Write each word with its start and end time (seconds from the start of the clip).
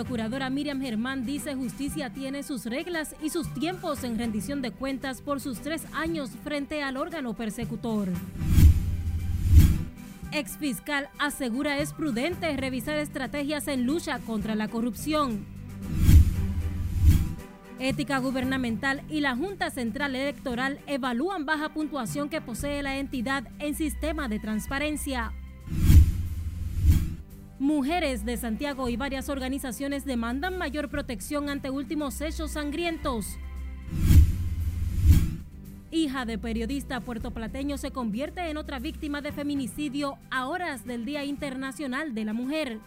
procuradora 0.00 0.48
Miriam 0.48 0.80
Germán 0.80 1.26
dice 1.26 1.54
justicia 1.54 2.08
tiene 2.08 2.42
sus 2.42 2.64
reglas 2.64 3.14
y 3.22 3.28
sus 3.28 3.52
tiempos 3.52 4.02
en 4.02 4.16
rendición 4.16 4.62
de 4.62 4.70
cuentas 4.70 5.20
por 5.20 5.42
sus 5.42 5.60
tres 5.60 5.82
años 5.92 6.30
frente 6.42 6.82
al 6.82 6.96
órgano 6.96 7.34
persecutor. 7.34 8.08
Exfiscal 10.32 11.10
asegura 11.18 11.76
es 11.80 11.92
prudente 11.92 12.56
revisar 12.56 12.96
estrategias 12.96 13.68
en 13.68 13.84
lucha 13.84 14.20
contra 14.20 14.54
la 14.54 14.68
corrupción. 14.68 15.44
Ética 17.78 18.16
Gubernamental 18.20 19.02
y 19.10 19.20
la 19.20 19.36
Junta 19.36 19.68
Central 19.68 20.16
Electoral 20.16 20.78
evalúan 20.86 21.44
baja 21.44 21.74
puntuación 21.74 22.30
que 22.30 22.40
posee 22.40 22.82
la 22.82 22.96
entidad 22.96 23.44
en 23.58 23.74
sistema 23.74 24.28
de 24.28 24.38
transparencia. 24.38 25.34
Mujeres 27.60 28.24
de 28.24 28.38
Santiago 28.38 28.88
y 28.88 28.96
varias 28.96 29.28
organizaciones 29.28 30.06
demandan 30.06 30.56
mayor 30.56 30.88
protección 30.88 31.50
ante 31.50 31.68
últimos 31.68 32.18
hechos 32.22 32.52
sangrientos. 32.52 33.36
Hija 35.90 36.24
de 36.24 36.38
periodista 36.38 37.00
puertoplateño 37.00 37.76
se 37.76 37.90
convierte 37.90 38.48
en 38.48 38.56
otra 38.56 38.78
víctima 38.78 39.20
de 39.20 39.32
feminicidio 39.32 40.16
a 40.30 40.48
horas 40.48 40.86
del 40.86 41.04
Día 41.04 41.22
Internacional 41.22 42.14
de 42.14 42.24
la 42.24 42.32
Mujer. 42.32 42.78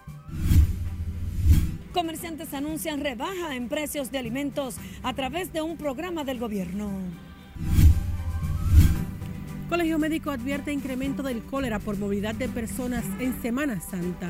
Comerciantes 1.93 2.51
anuncian 2.55 2.99
rebaja 2.99 3.55
en 3.55 3.69
precios 3.69 4.11
de 4.11 4.17
alimentos 4.17 4.77
a 5.03 5.13
través 5.13 5.53
de 5.53 5.61
un 5.61 5.77
programa 5.77 6.23
del 6.23 6.39
gobierno. 6.39 6.89
Colegio 9.69 9.99
Médico 9.99 10.31
advierte 10.31 10.73
incremento 10.73 11.21
del 11.21 11.43
cólera 11.43 11.77
por 11.79 11.97
movilidad 11.97 12.33
de 12.33 12.49
personas 12.49 13.03
en 13.19 13.39
Semana 13.41 13.80
Santa. 13.80 14.30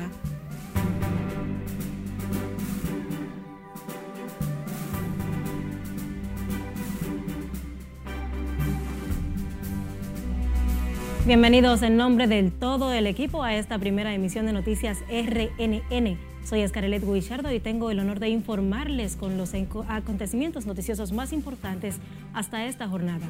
Bienvenidos 11.26 11.80
en 11.80 11.96
nombre 11.96 12.26
del 12.26 12.52
todo 12.52 12.92
el 12.92 13.06
equipo 13.06 13.42
a 13.42 13.54
esta 13.54 13.78
primera 13.78 14.12
emisión 14.12 14.44
de 14.44 14.52
Noticias 14.52 15.02
RNN. 15.08 16.18
Soy 16.44 16.60
Escarelet 16.60 17.02
Guichardo 17.02 17.50
y 17.50 17.60
tengo 17.60 17.90
el 17.90 17.98
honor 17.98 18.20
de 18.20 18.28
informarles 18.28 19.16
con 19.16 19.38
los 19.38 19.54
acontecimientos 19.88 20.66
noticiosos 20.66 21.12
más 21.12 21.32
importantes 21.32 21.96
hasta 22.34 22.66
esta 22.66 22.88
jornada. 22.88 23.26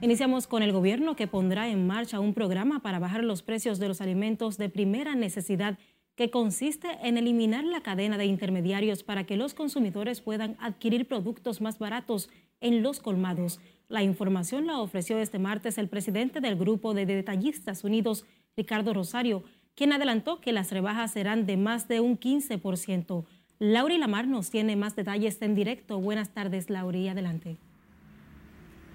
Iniciamos 0.00 0.48
con 0.48 0.64
el 0.64 0.72
gobierno 0.72 1.14
que 1.14 1.28
pondrá 1.28 1.68
en 1.68 1.86
marcha 1.86 2.18
un 2.18 2.34
programa 2.34 2.82
para 2.82 2.98
bajar 2.98 3.22
los 3.22 3.42
precios 3.42 3.78
de 3.78 3.86
los 3.86 4.00
alimentos 4.00 4.58
de 4.58 4.68
primera 4.68 5.14
necesidad 5.14 5.78
que 6.16 6.32
consiste 6.32 6.88
en 7.04 7.16
eliminar 7.16 7.62
la 7.62 7.80
cadena 7.80 8.18
de 8.18 8.26
intermediarios 8.26 9.04
para 9.04 9.22
que 9.22 9.36
los 9.36 9.54
consumidores 9.54 10.20
puedan 10.20 10.56
adquirir 10.58 11.06
productos 11.06 11.60
más 11.60 11.78
baratos 11.78 12.28
en 12.60 12.82
los 12.82 12.98
colmados 12.98 13.60
la 13.90 14.04
información 14.04 14.66
la 14.66 14.78
ofreció 14.78 15.18
este 15.18 15.40
martes 15.40 15.76
el 15.76 15.88
presidente 15.88 16.40
del 16.40 16.56
Grupo 16.56 16.94
de 16.94 17.06
Detallistas 17.06 17.82
Unidos, 17.82 18.24
Ricardo 18.56 18.94
Rosario, 18.94 19.42
quien 19.74 19.92
adelantó 19.92 20.40
que 20.40 20.52
las 20.52 20.70
rebajas 20.70 21.12
serán 21.12 21.44
de 21.44 21.56
más 21.56 21.88
de 21.88 21.98
un 21.98 22.18
15%. 22.18 23.24
Lauri 23.58 23.98
Lamar 23.98 24.28
nos 24.28 24.50
tiene 24.50 24.76
más 24.76 24.94
detalles 24.94 25.42
en 25.42 25.56
directo. 25.56 26.00
Buenas 26.00 26.30
tardes, 26.30 26.70
Lauri. 26.70 27.08
Adelante. 27.08 27.56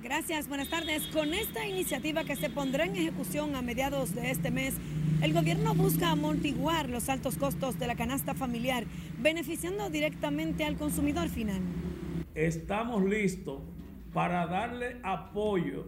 Gracias, 0.02 0.48
buenas 0.48 0.70
tardes. 0.70 1.06
Con 1.08 1.34
esta 1.34 1.68
iniciativa 1.68 2.24
que 2.24 2.38
se 2.38 2.50
pondrá 2.50 2.86
en 2.86 2.96
ejecución 2.96 3.56
a 3.56 3.62
mediados 3.62 4.16
de 4.16 4.32
este 4.32 4.50
mes, 4.50 4.76
el 5.22 5.34
gobierno 5.34 5.76
busca 5.76 6.12
amortiguar 6.12 6.90
los 6.90 7.09
altos 7.09 7.38
costos 7.38 7.78
de 7.80 7.88
la 7.88 7.96
canasta 7.96 8.34
familiar, 8.34 8.86
beneficiando 9.20 9.90
directamente 9.90 10.64
al 10.64 10.78
consumidor 10.78 11.28
final. 11.28 11.62
Estamos 12.34 13.03
listos 13.03 13.62
para 14.16 14.48
darle 14.48 14.96
apoyo 15.03 15.88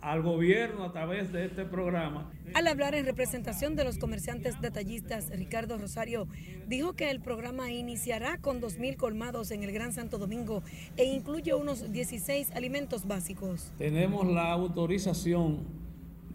al 0.00 0.22
gobierno 0.22 0.84
a 0.84 0.92
través 0.92 1.32
de 1.32 1.44
este 1.44 1.64
programa. 1.64 2.30
Al 2.54 2.68
hablar 2.68 2.94
en 2.94 3.04
representación 3.04 3.74
de 3.74 3.82
los 3.82 3.98
comerciantes 3.98 4.60
detallistas, 4.60 5.28
Ricardo 5.30 5.76
Rosario 5.76 6.28
dijo 6.68 6.92
que 6.92 7.10
el 7.10 7.20
programa 7.20 7.72
iniciará 7.72 8.38
con 8.38 8.60
2.000 8.60 8.96
colmados 8.96 9.50
en 9.50 9.64
el 9.64 9.72
Gran 9.72 9.92
Santo 9.92 10.18
Domingo 10.18 10.62
e 10.96 11.04
incluye 11.04 11.52
unos 11.52 11.90
16 11.90 12.52
alimentos 12.52 13.08
básicos. 13.08 13.72
Tenemos 13.76 14.24
la 14.28 14.52
autorización 14.52 15.64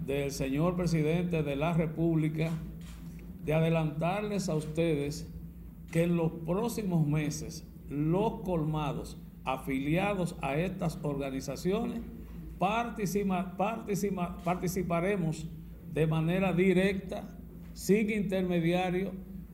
del 0.05 0.31
señor 0.31 0.75
presidente 0.75 1.41
de 1.41 1.55
la 1.55 1.71
República 1.71 2.49
de 3.45 3.53
adelantarles 3.53 4.49
a 4.49 4.55
ustedes 4.55 5.25
que 5.89 6.03
en 6.03 6.17
los 6.17 6.33
próximos 6.45 7.07
meses 7.07 7.63
los 7.87 8.41
colmados 8.41 9.17
afiliados 9.53 10.35
a 10.41 10.57
estas 10.57 10.99
organizaciones, 11.03 12.01
participaremos 14.43 15.47
de 15.93 16.07
manera 16.07 16.53
directa, 16.53 17.23
sin 17.73 18.09
intermediario, 18.09 19.11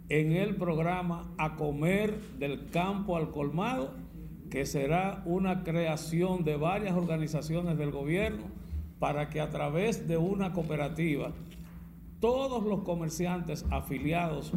en 0.10 0.34
el 0.34 0.56
programa 0.56 1.34
A 1.38 1.56
Comer 1.56 2.20
del 2.38 2.70
Campo 2.70 3.18
al 3.18 3.32
Colmado, 3.32 3.92
que 4.50 4.66
será 4.66 5.24
una 5.26 5.64
creación 5.64 6.44
de 6.44 6.58
varias 6.58 6.96
organizaciones 6.96 7.78
del 7.78 7.92
gobierno 7.92 8.44
para 9.00 9.30
que 9.30 9.42
a 9.42 9.50
través 9.50 10.08
de 10.08 10.18
una 10.18 10.54
cooperativa 10.54 11.32
todos 12.20 12.64
los 12.64 12.82
comerciantes 12.82 13.66
afiliados 13.72 14.52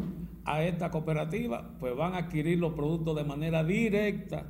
a 0.44 0.62
esta 0.62 0.90
cooperativa 0.90 1.70
pues 1.80 1.96
van 1.96 2.14
a 2.14 2.18
adquirir 2.18 2.58
los 2.58 2.74
productos 2.74 3.16
de 3.16 3.24
manera 3.24 3.64
directa 3.64 4.44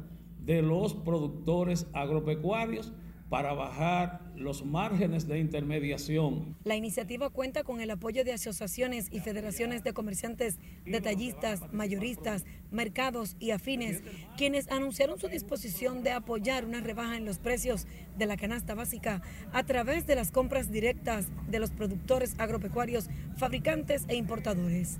de 0.48 0.62
los 0.62 0.94
productores 0.94 1.86
agropecuarios 1.92 2.94
para 3.28 3.52
bajar 3.52 4.22
los 4.34 4.64
márgenes 4.64 5.28
de 5.28 5.40
intermediación. 5.40 6.56
La 6.64 6.74
iniciativa 6.74 7.28
cuenta 7.28 7.64
con 7.64 7.82
el 7.82 7.90
apoyo 7.90 8.24
de 8.24 8.32
asociaciones 8.32 9.08
y 9.12 9.20
federaciones 9.20 9.84
de 9.84 9.92
comerciantes, 9.92 10.58
detallistas, 10.86 11.70
mayoristas, 11.70 12.46
mercados 12.70 13.36
y 13.38 13.50
afines, 13.50 14.02
quienes 14.38 14.70
anunciaron 14.70 15.20
su 15.20 15.28
disposición 15.28 16.02
de 16.02 16.12
apoyar 16.12 16.64
una 16.64 16.80
rebaja 16.80 17.18
en 17.18 17.26
los 17.26 17.38
precios 17.38 17.86
de 18.16 18.24
la 18.24 18.38
canasta 18.38 18.74
básica 18.74 19.20
a 19.52 19.64
través 19.64 20.06
de 20.06 20.14
las 20.14 20.30
compras 20.30 20.70
directas 20.70 21.26
de 21.46 21.58
los 21.58 21.72
productores 21.72 22.34
agropecuarios, 22.38 23.10
fabricantes 23.36 24.06
e 24.08 24.16
importadores. 24.16 24.98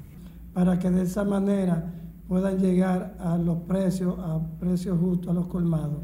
Para 0.53 0.79
que 0.79 0.91
de 0.91 1.05
esa 1.05 1.25
manera 1.25 1.91
puedan 2.29 2.59
llegar 2.59 3.17
a 3.19 3.39
los 3.39 3.59
precios, 3.61 4.19
a 4.19 4.39
precios 4.61 4.99
justos 5.01 5.31
a 5.31 5.33
los 5.33 5.47
colmados. 5.47 5.99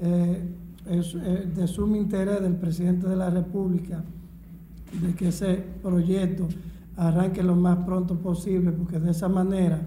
Eh, 0.00 0.56
es 0.88 1.14
eh, 1.14 1.48
de 1.54 1.66
sumo 1.68 1.94
interés 1.96 2.42
del 2.42 2.56
presidente 2.56 3.06
de 3.06 3.16
la 3.16 3.30
República 3.30 4.02
de 5.00 5.14
que 5.14 5.28
ese 5.28 5.62
proyecto 5.82 6.48
arranque 6.96 7.42
lo 7.42 7.54
más 7.54 7.84
pronto 7.84 8.16
posible, 8.18 8.72
porque 8.72 8.98
de 8.98 9.12
esa 9.12 9.28
manera 9.28 9.80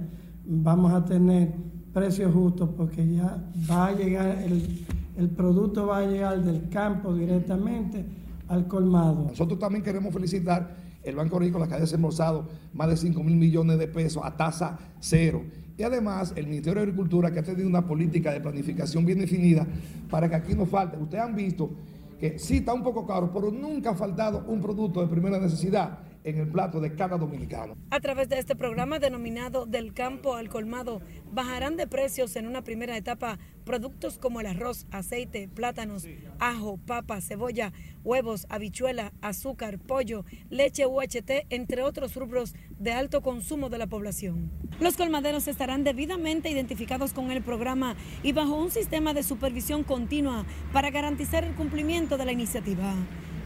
vamos 0.46 0.94
a 0.94 1.04
tener 1.04 1.54
precios 1.94 2.34
justos, 2.34 2.70
porque 2.76 3.06
ya 3.08 3.44
va 3.70 3.88
a 3.88 3.92
llegar, 3.92 4.38
el, 4.42 5.30
producto 5.30 5.88
va 5.88 6.00
a 6.00 6.08
llegar 6.08 6.42
del 6.42 6.70
campo 6.70 7.14
directamente 7.14 8.06
al 8.48 8.68
colmado. 8.68 9.26
Nosotros 9.30 9.60
también 9.60 9.84
queremos 9.84 10.14
felicitar 10.14 10.76
el 11.04 11.16
Banco 11.16 11.36
Agrícola 11.36 11.68
que 11.68 11.76
ha 11.76 11.80
desembolsado 11.80 12.48
más 12.74 12.90
de 12.90 12.98
5 12.98 13.22
mil 13.24 13.36
millones 13.36 13.78
de 13.78 13.88
pesos 13.88 14.24
a 14.26 14.36
tasa 14.36 14.80
cero 15.00 15.44
y 15.78 15.84
además, 15.84 16.34
el 16.36 16.48
Ministerio 16.48 16.82
de 16.82 16.88
Agricultura, 16.90 17.32
que 17.32 17.40
ha 17.40 17.44
tenido 17.44 17.68
una 17.68 17.86
política 17.86 18.32
de 18.32 18.40
planificación 18.40 19.06
bien 19.06 19.20
definida 19.20 19.66
para 20.10 20.30
que 20.30 20.36
aquí 20.36 20.54
no 20.54 20.66
falte. 20.66 20.98
Ustedes 20.98 21.24
han 21.24 21.36
visto 21.36 21.72
que 22.20 22.38
sí 22.38 22.58
está 22.58 22.74
un 22.74 22.84
poco 22.84 23.08
caro, 23.08 23.32
pero 23.34 23.52
nunca 23.52 23.90
ha 23.90 23.96
faltado 23.96 24.46
un 24.48 24.62
producto 24.62 25.02
de 25.02 25.08
primera 25.08 25.40
necesidad 25.40 26.00
en 26.24 26.38
el 26.38 26.48
plato 26.48 26.80
de 26.80 26.96
cada 26.96 27.18
dominicano. 27.18 27.75
A 27.90 28.00
través 28.00 28.30
de 28.30 28.40
este 28.40 28.56
programa 28.56 29.00
denominado 29.00 29.66
Del 29.66 29.94
campo 29.94 30.36
al 30.36 30.50
colmado, 30.50 31.02
bajarán 31.31 31.78
de 31.78 31.88
precios 31.88 32.36
en 32.36 32.48
una 32.48 32.64
primera 32.64 32.98
etapa 32.98 33.40
productos 33.66 34.18
como 34.18 34.42
el 34.42 34.48
arroz, 34.48 34.86
aceite, 34.92 35.48
plátanos, 35.48 36.06
ajo, 36.40 36.78
papa, 36.78 37.22
cebolla, 37.22 37.72
huevos, 38.04 38.46
habichuela, 38.50 39.14
azúcar, 39.22 39.80
pollo, 39.80 40.25
leche 40.50 40.86
UHT, 40.86 41.48
entre 41.50 41.81
otros 41.81 42.16
rubros 42.16 42.56
de 42.80 42.92
alto 42.92 43.22
consumo 43.22 43.69
de 43.69 43.78
la 43.78 43.88
población. 43.88 44.52
Los 44.80 44.98
colmaderos 44.98 45.48
estarán 45.48 45.84
debidamente 45.84 46.50
identificados 46.50 47.14
con 47.14 47.31
el 47.31 47.42
programa 47.42 47.96
y 48.22 48.34
bajo 48.34 48.56
un 48.56 48.72
sistema 48.72 49.14
de 49.14 49.24
supervisión 49.24 49.84
continua 49.84 50.46
para 50.72 50.92
garantizar 50.92 51.44
el 51.44 51.54
cumplimiento 51.54 52.18
de 52.18 52.26
la 52.26 52.31
iniciativa. 52.31 52.94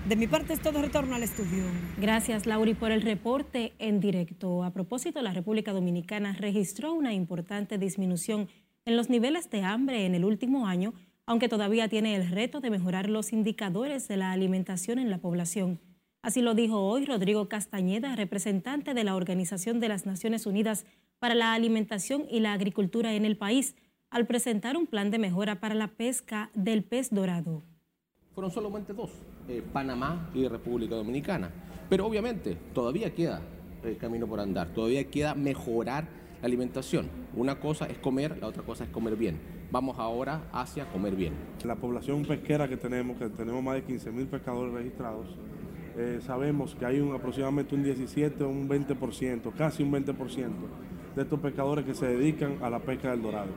De 0.08 0.16
mi 0.16 0.26
parte 0.26 0.54
es 0.54 0.62
todo 0.62 0.82
retorno 0.82 1.16
al 1.16 1.24
estudio. 1.24 1.66
Gracias, 2.00 2.46
Lauri, 2.46 2.74
por 2.74 2.94
el 2.94 3.02
reporte 3.02 3.74
en 3.78 4.00
directo. 4.00 4.64
A 4.64 4.72
propósito, 4.72 5.22
la 5.22 5.34
República 5.34 5.74
Dominicana 5.74 6.32
registró 6.32 6.94
una 6.94 7.14
importante 7.14 7.78
disminución 7.78 8.48
en 8.86 8.96
los 8.96 9.10
niveles 9.10 9.50
de 9.50 9.64
hambre 9.64 10.06
en 10.06 10.16
el 10.16 10.24
último 10.24 10.66
año, 10.66 10.94
aunque 11.26 11.50
todavía 11.50 11.90
tiene 11.90 12.16
el 12.16 12.30
reto 12.30 12.62
de 12.62 12.70
mejorar 12.70 13.10
los 13.10 13.34
indicadores 13.34 14.08
de 14.08 14.16
la 14.16 14.32
alimentación 14.32 14.98
en 14.98 15.10
la 15.10 15.18
población. 15.18 15.82
Así 16.22 16.42
lo 16.42 16.54
dijo 16.54 16.80
hoy 16.80 17.04
Rodrigo 17.04 17.50
Castañeda, 17.50 18.16
representante 18.16 18.94
de 18.94 19.04
la 19.04 19.14
Organización 19.14 19.82
de 19.82 19.90
las 19.90 20.06
Naciones 20.06 20.46
Unidas 20.46 20.86
para 21.20 21.36
la 21.36 21.52
alimentación 21.52 22.24
y 22.32 22.40
la 22.40 22.54
agricultura 22.54 23.14
en 23.14 23.26
el 23.26 23.36
país 23.36 23.76
al 24.10 24.26
presentar 24.26 24.78
un 24.78 24.88
plan 24.88 25.12
de 25.12 25.20
mejora 25.20 25.60
para 25.60 25.76
la 25.76 25.90
pesca 25.90 26.50
del 26.54 26.86
pez 26.86 27.10
dorado. 27.14 27.62
Fueron 28.34 28.52
solamente 28.52 28.94
dos, 28.94 29.12
eh, 29.50 29.64
Panamá 29.72 30.30
y 30.34 30.46
República 30.46 30.96
Dominicana. 30.96 31.50
Pero 31.90 32.06
obviamente 32.06 32.58
todavía 32.74 33.14
queda 33.16 33.42
el 33.82 33.92
eh, 33.92 33.98
camino 33.98 34.28
por 34.28 34.42
andar, 34.42 34.74
todavía 34.74 35.06
queda 35.10 35.36
mejorar 35.36 36.06
la 36.42 36.48
alimentación. 36.48 37.08
Una 37.34 37.58
cosa 37.58 37.86
es 37.86 37.98
comer, 37.98 38.38
la 38.42 38.48
otra 38.48 38.64
cosa 38.64 38.84
es 38.84 38.90
comer 38.90 39.16
bien. 39.16 39.40
Vamos 39.72 39.98
ahora 40.00 40.50
hacia 40.52 40.86
comer 40.90 41.16
bien. 41.16 41.34
La 41.64 41.78
población 41.78 42.26
pesquera 42.26 42.68
que 42.68 42.76
tenemos, 42.76 43.18
que 43.18 43.30
tenemos 43.30 43.64
más 43.64 43.76
de 43.76 43.84
15 43.84 44.12
mil 44.12 44.28
pescadores 44.28 44.74
registrados, 44.74 45.28
eh, 45.98 46.20
sabemos 46.22 46.76
que 46.76 46.86
hay 46.86 47.00
un, 47.00 47.16
aproximadamente 47.16 47.74
un 47.74 47.84
17 47.84 48.44
o 48.44 48.50
un 48.50 48.68
20%, 48.68 49.54
casi 49.54 49.82
un 49.82 49.94
20% 49.94 50.50
de 51.16 51.22
estos 51.22 51.40
pescadores 51.40 51.86
que 51.86 51.94
se 51.94 52.06
dedican 52.06 52.58
a 52.62 52.70
la 52.70 52.80
pesca 52.80 53.12
del 53.12 53.22
dorado. 53.22 53.52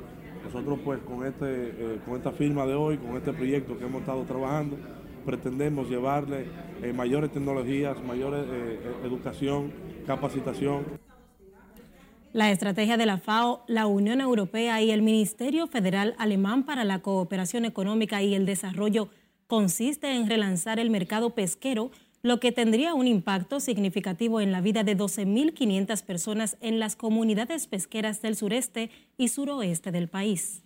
Nosotros 0.45 0.79
pues 0.85 1.01
con, 1.01 1.27
este, 1.27 1.99
con 2.07 2.17
esta 2.17 2.31
firma 2.31 2.65
de 2.65 2.75
hoy, 2.75 2.97
con 2.97 3.17
este 3.17 3.33
proyecto 3.33 3.77
que 3.77 3.85
hemos 3.85 4.01
estado 4.01 4.23
trabajando, 4.23 4.79
pretendemos 5.31 5.89
llevarle 5.89 6.47
eh, 6.83 6.93
mayores 6.93 7.31
tecnologías, 7.31 8.03
mayor 8.03 8.35
educación, 9.05 9.73
capacitación. 10.05 10.85
La 12.33 12.51
estrategia 12.51 12.97
de 12.97 13.07
la 13.07 13.19
FAO, 13.19 13.63
la 13.69 13.87
Unión 13.87 14.21
Europea 14.21 14.83
y 14.83 14.91
el 14.91 15.03
Ministerio 15.03 15.69
Federal 15.69 16.17
Alemán 16.19 16.65
para 16.65 16.83
la 16.83 16.99
Cooperación 16.99 17.65
Económica 17.65 18.23
y 18.23 18.35
el 18.35 18.45
Desarrollo 18.45 19.09
consiste 19.47 20.17
en 20.17 20.29
relanzar 20.29 20.81
el 20.81 20.91
mercado 20.91 21.31
pesquero, 21.31 21.93
lo 22.23 22.41
que 22.41 22.51
tendría 22.51 22.95
un 22.95 23.07
impacto 23.07 23.61
significativo 23.61 24.41
en 24.41 24.51
la 24.51 24.61
vida 24.61 24.83
de 24.83 24.97
12.500 24.97 26.05
personas 26.05 26.57
en 26.61 26.81
las 26.81 26.97
comunidades 26.97 27.69
pesqueras 27.69 28.21
del 28.21 28.35
sureste 28.35 28.91
y 29.17 29.29
suroeste 29.29 29.93
del 29.93 30.09
país. 30.09 30.65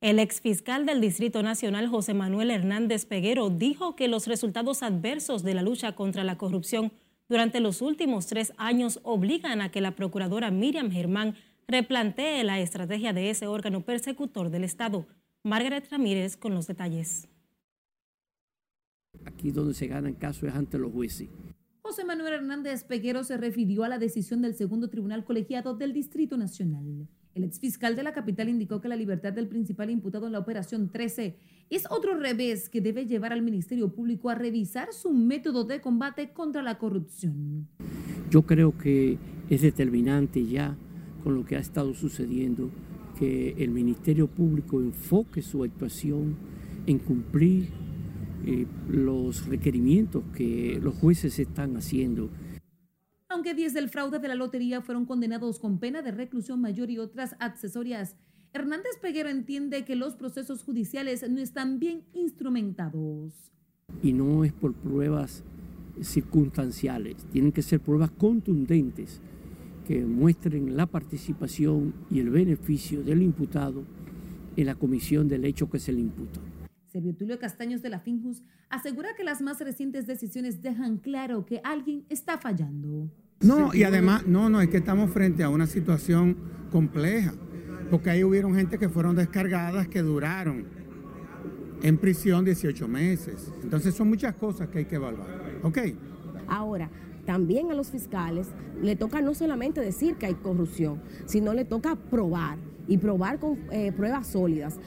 El 0.00 0.18
exfiscal 0.18 0.86
del 0.86 1.02
Distrito 1.02 1.42
Nacional, 1.42 1.86
José 1.86 2.14
Manuel 2.14 2.50
Hernández 2.50 3.04
Peguero, 3.04 3.50
dijo 3.50 3.96
que 3.96 4.08
los 4.08 4.26
resultados 4.26 4.82
adversos 4.82 5.42
de 5.42 5.52
la 5.52 5.60
lucha 5.60 5.94
contra 5.94 6.24
la 6.24 6.38
corrupción 6.38 6.90
durante 7.28 7.60
los 7.60 7.82
últimos 7.82 8.26
tres 8.26 8.54
años 8.56 9.00
obligan 9.02 9.60
a 9.60 9.70
que 9.70 9.82
la 9.82 9.94
procuradora 9.94 10.50
Miriam 10.50 10.90
Germán 10.90 11.34
replantee 11.68 12.42
la 12.44 12.60
estrategia 12.60 13.12
de 13.12 13.28
ese 13.28 13.46
órgano 13.46 13.82
persecutor 13.82 14.48
del 14.48 14.64
Estado. 14.64 15.06
Margaret 15.44 15.86
Ramírez 15.90 16.38
con 16.38 16.54
los 16.54 16.66
detalles. 16.66 17.28
Aquí 19.26 19.50
donde 19.50 19.74
se 19.74 19.86
ganan 19.86 20.14
casos 20.14 20.44
es 20.44 20.54
ante 20.54 20.78
los 20.78 20.92
jueces. 20.92 21.28
José 21.82 22.06
Manuel 22.06 22.32
Hernández 22.32 22.84
Peguero 22.84 23.22
se 23.22 23.36
refirió 23.36 23.84
a 23.84 23.88
la 23.90 23.98
decisión 23.98 24.40
del 24.40 24.54
segundo 24.54 24.88
tribunal 24.88 25.24
colegiado 25.24 25.74
del 25.74 25.92
Distrito 25.92 26.38
Nacional. 26.38 27.06
El 27.34 27.44
exfiscal 27.44 27.94
de 27.94 28.02
la 28.02 28.12
capital 28.12 28.48
indicó 28.48 28.80
que 28.80 28.88
la 28.88 28.96
libertad 28.96 29.32
del 29.32 29.46
principal 29.46 29.88
imputado 29.88 30.26
en 30.26 30.32
la 30.32 30.40
operación 30.40 30.90
13 30.90 31.36
es 31.70 31.84
otro 31.88 32.18
revés 32.18 32.68
que 32.68 32.80
debe 32.80 33.06
llevar 33.06 33.32
al 33.32 33.42
Ministerio 33.42 33.92
Público 33.94 34.30
a 34.30 34.34
revisar 34.34 34.92
su 34.92 35.12
método 35.12 35.62
de 35.64 35.80
combate 35.80 36.30
contra 36.32 36.62
la 36.62 36.78
corrupción. 36.78 37.68
Yo 38.30 38.42
creo 38.42 38.76
que 38.76 39.18
es 39.48 39.62
determinante 39.62 40.44
ya 40.44 40.76
con 41.22 41.36
lo 41.36 41.44
que 41.44 41.54
ha 41.54 41.60
estado 41.60 41.94
sucediendo 41.94 42.70
que 43.18 43.54
el 43.58 43.70
Ministerio 43.70 44.26
Público 44.26 44.80
enfoque 44.80 45.42
su 45.42 45.62
actuación 45.62 46.36
en 46.86 46.98
cumplir 46.98 47.68
eh, 48.44 48.66
los 48.88 49.46
requerimientos 49.46 50.24
que 50.34 50.80
los 50.82 50.94
jueces 50.94 51.38
están 51.38 51.76
haciendo 51.76 52.30
aunque 53.30 53.54
10 53.54 53.72
del 53.74 53.88
fraude 53.88 54.18
de 54.18 54.28
la 54.28 54.34
lotería 54.34 54.82
fueron 54.82 55.06
condenados 55.06 55.60
con 55.60 55.78
pena 55.78 56.02
de 56.02 56.10
reclusión 56.10 56.60
mayor 56.60 56.90
y 56.90 56.98
otras 56.98 57.36
accesorias. 57.38 58.16
Hernández 58.52 58.98
Peguero 59.00 59.28
entiende 59.28 59.84
que 59.84 59.94
los 59.94 60.16
procesos 60.16 60.64
judiciales 60.64 61.24
no 61.30 61.40
están 61.40 61.78
bien 61.78 62.02
instrumentados. 62.12 63.32
Y 64.02 64.12
no 64.12 64.44
es 64.44 64.52
por 64.52 64.74
pruebas 64.74 65.44
circunstanciales, 66.02 67.16
tienen 67.30 67.52
que 67.52 67.62
ser 67.62 67.80
pruebas 67.80 68.10
contundentes 68.10 69.20
que 69.86 70.04
muestren 70.04 70.76
la 70.76 70.86
participación 70.86 71.94
y 72.10 72.18
el 72.18 72.30
beneficio 72.30 73.02
del 73.02 73.22
imputado 73.22 73.84
en 74.56 74.66
la 74.66 74.74
comisión 74.74 75.28
del 75.28 75.44
hecho 75.44 75.70
que 75.70 75.78
se 75.78 75.92
le 75.92 76.00
imputa. 76.00 76.40
Servio 76.90 77.14
Tulio 77.14 77.38
Castaños 77.38 77.82
de 77.82 77.88
la 77.88 78.00
Finjus 78.00 78.42
asegura 78.68 79.10
que 79.16 79.22
las 79.22 79.40
más 79.40 79.60
recientes 79.60 80.08
decisiones 80.08 80.60
dejan 80.60 80.96
claro 80.96 81.46
que 81.46 81.60
alguien 81.62 82.04
está 82.08 82.36
fallando. 82.36 83.08
No, 83.40 83.72
y 83.72 83.84
además, 83.84 84.26
no, 84.26 84.50
no, 84.50 84.60
es 84.60 84.68
que 84.68 84.78
estamos 84.78 85.10
frente 85.10 85.44
a 85.44 85.50
una 85.50 85.68
situación 85.68 86.36
compleja, 86.72 87.32
porque 87.90 88.10
ahí 88.10 88.24
hubieron 88.24 88.56
gente 88.56 88.76
que 88.76 88.88
fueron 88.88 89.14
descargadas 89.14 89.86
que 89.86 90.02
duraron 90.02 90.66
en 91.80 91.96
prisión 91.96 92.44
18 92.44 92.88
meses. 92.88 93.52
Entonces 93.62 93.94
son 93.94 94.08
muchas 94.08 94.34
cosas 94.34 94.68
que 94.68 94.78
hay 94.78 94.84
que 94.84 94.96
evaluar. 94.96 95.60
¿Ok? 95.62 95.78
Ahora, 96.48 96.90
también 97.24 97.70
a 97.70 97.74
los 97.74 97.90
fiscales 97.90 98.48
le 98.82 98.96
toca 98.96 99.20
no 99.22 99.34
solamente 99.34 99.80
decir 99.80 100.16
que 100.16 100.26
hay 100.26 100.34
corrupción, 100.34 101.00
sino 101.26 101.54
le 101.54 101.64
toca 101.64 101.94
probar 101.94 102.58
y 102.88 102.98
probar 102.98 103.38
con 103.38 103.58
eh, 103.70 103.92
pruebas 103.92 104.26
sólidas 104.26 104.80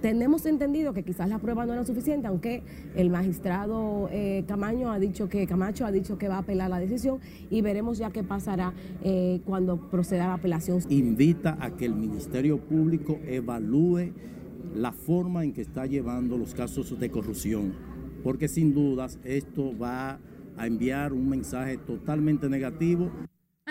tenemos 0.00 0.46
entendido 0.46 0.92
que 0.92 1.02
quizás 1.02 1.28
la 1.28 1.38
prueba 1.38 1.66
no 1.66 1.72
era 1.72 1.84
suficiente, 1.84 2.26
aunque 2.26 2.62
el 2.94 3.10
magistrado 3.10 4.08
eh, 4.12 4.44
Camaño 4.46 4.90
ha 4.90 4.98
dicho 4.98 5.28
que 5.28 5.46
Camacho 5.46 5.84
ha 5.86 5.92
dicho 5.92 6.18
que 6.18 6.28
va 6.28 6.36
a 6.36 6.38
apelar 6.38 6.70
la 6.70 6.78
decisión 6.78 7.18
y 7.50 7.60
veremos 7.62 7.98
ya 7.98 8.10
qué 8.10 8.22
pasará 8.22 8.72
eh, 9.02 9.40
cuando 9.44 9.90
proceda 9.90 10.26
la 10.26 10.34
apelación. 10.34 10.80
Invita 10.88 11.56
a 11.60 11.76
que 11.76 11.86
el 11.86 11.94
Ministerio 11.94 12.58
Público 12.58 13.18
evalúe 13.26 14.12
la 14.74 14.92
forma 14.92 15.44
en 15.44 15.52
que 15.52 15.62
está 15.62 15.86
llevando 15.86 16.38
los 16.38 16.54
casos 16.54 16.98
de 16.98 17.10
corrupción, 17.10 17.74
porque 18.22 18.48
sin 18.48 18.74
dudas 18.74 19.18
esto 19.24 19.76
va 19.76 20.18
a 20.56 20.66
enviar 20.66 21.12
un 21.12 21.28
mensaje 21.28 21.78
totalmente 21.78 22.48
negativo 22.48 23.10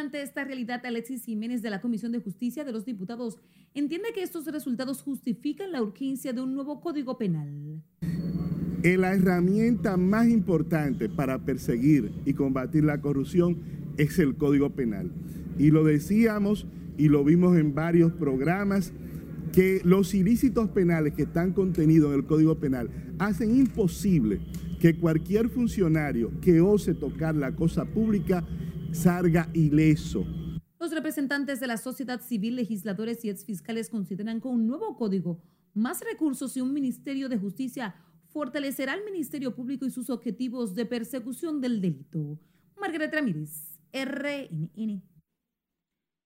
ante 0.09 0.23
esta 0.23 0.43
realidad, 0.43 0.83
Alexis 0.87 1.23
Jiménez 1.23 1.61
de 1.61 1.69
la 1.69 1.81
Comisión 1.81 2.11
de 2.11 2.17
Justicia 2.17 2.63
de 2.63 2.71
los 2.71 2.83
Diputados 2.83 3.37
entiende 3.75 4.09
que 4.11 4.23
estos 4.23 4.47
resultados 4.47 5.03
justifican 5.03 5.71
la 5.71 5.83
urgencia 5.83 6.33
de 6.33 6.41
un 6.41 6.55
nuevo 6.55 6.81
código 6.81 7.19
penal. 7.19 7.83
La 8.81 9.13
herramienta 9.13 9.97
más 9.97 10.27
importante 10.27 11.09
para 11.09 11.37
perseguir 11.37 12.11
y 12.25 12.33
combatir 12.33 12.85
la 12.85 12.99
corrupción 12.99 13.59
es 13.97 14.17
el 14.17 14.35
código 14.35 14.71
penal. 14.71 15.11
Y 15.59 15.69
lo 15.69 15.83
decíamos 15.83 16.65
y 16.97 17.09
lo 17.09 17.23
vimos 17.23 17.55
en 17.55 17.75
varios 17.75 18.11
programas 18.13 18.91
que 19.53 19.79
los 19.83 20.15
ilícitos 20.15 20.69
penales 20.69 21.13
que 21.13 21.23
están 21.23 21.53
contenidos 21.53 22.11
en 22.13 22.21
el 22.21 22.25
Código 22.25 22.55
Penal 22.55 22.89
hacen 23.19 23.55
imposible 23.55 24.39
que 24.79 24.95
cualquier 24.95 25.49
funcionario 25.49 26.31
que 26.41 26.61
ose 26.61 26.95
tocar 26.95 27.35
la 27.35 27.51
cosa 27.51 27.85
pública 27.85 28.43
salga 28.91 29.49
ileso. 29.53 30.25
Los 30.79 30.91
representantes 30.91 31.59
de 31.59 31.67
la 31.67 31.77
sociedad 31.77 32.21
civil, 32.21 32.55
legisladores 32.55 33.23
y 33.25 33.29
exfiscales 33.29 33.89
consideran 33.89 34.39
que 34.39 34.47
un 34.47 34.65
nuevo 34.65 34.95
código, 34.95 35.41
más 35.73 36.01
recursos 36.01 36.55
y 36.57 36.61
un 36.61 36.73
Ministerio 36.73 37.29
de 37.29 37.37
Justicia 37.37 37.95
fortalecerá 38.29 38.93
al 38.93 39.03
Ministerio 39.03 39.55
Público 39.55 39.85
y 39.85 39.91
sus 39.91 40.09
objetivos 40.09 40.75
de 40.75 40.85
persecución 40.85 41.61
del 41.61 41.81
delito. 41.81 42.39
Margaret 42.79 43.13
Ramírez, 43.13 43.79
RNN. 43.91 45.03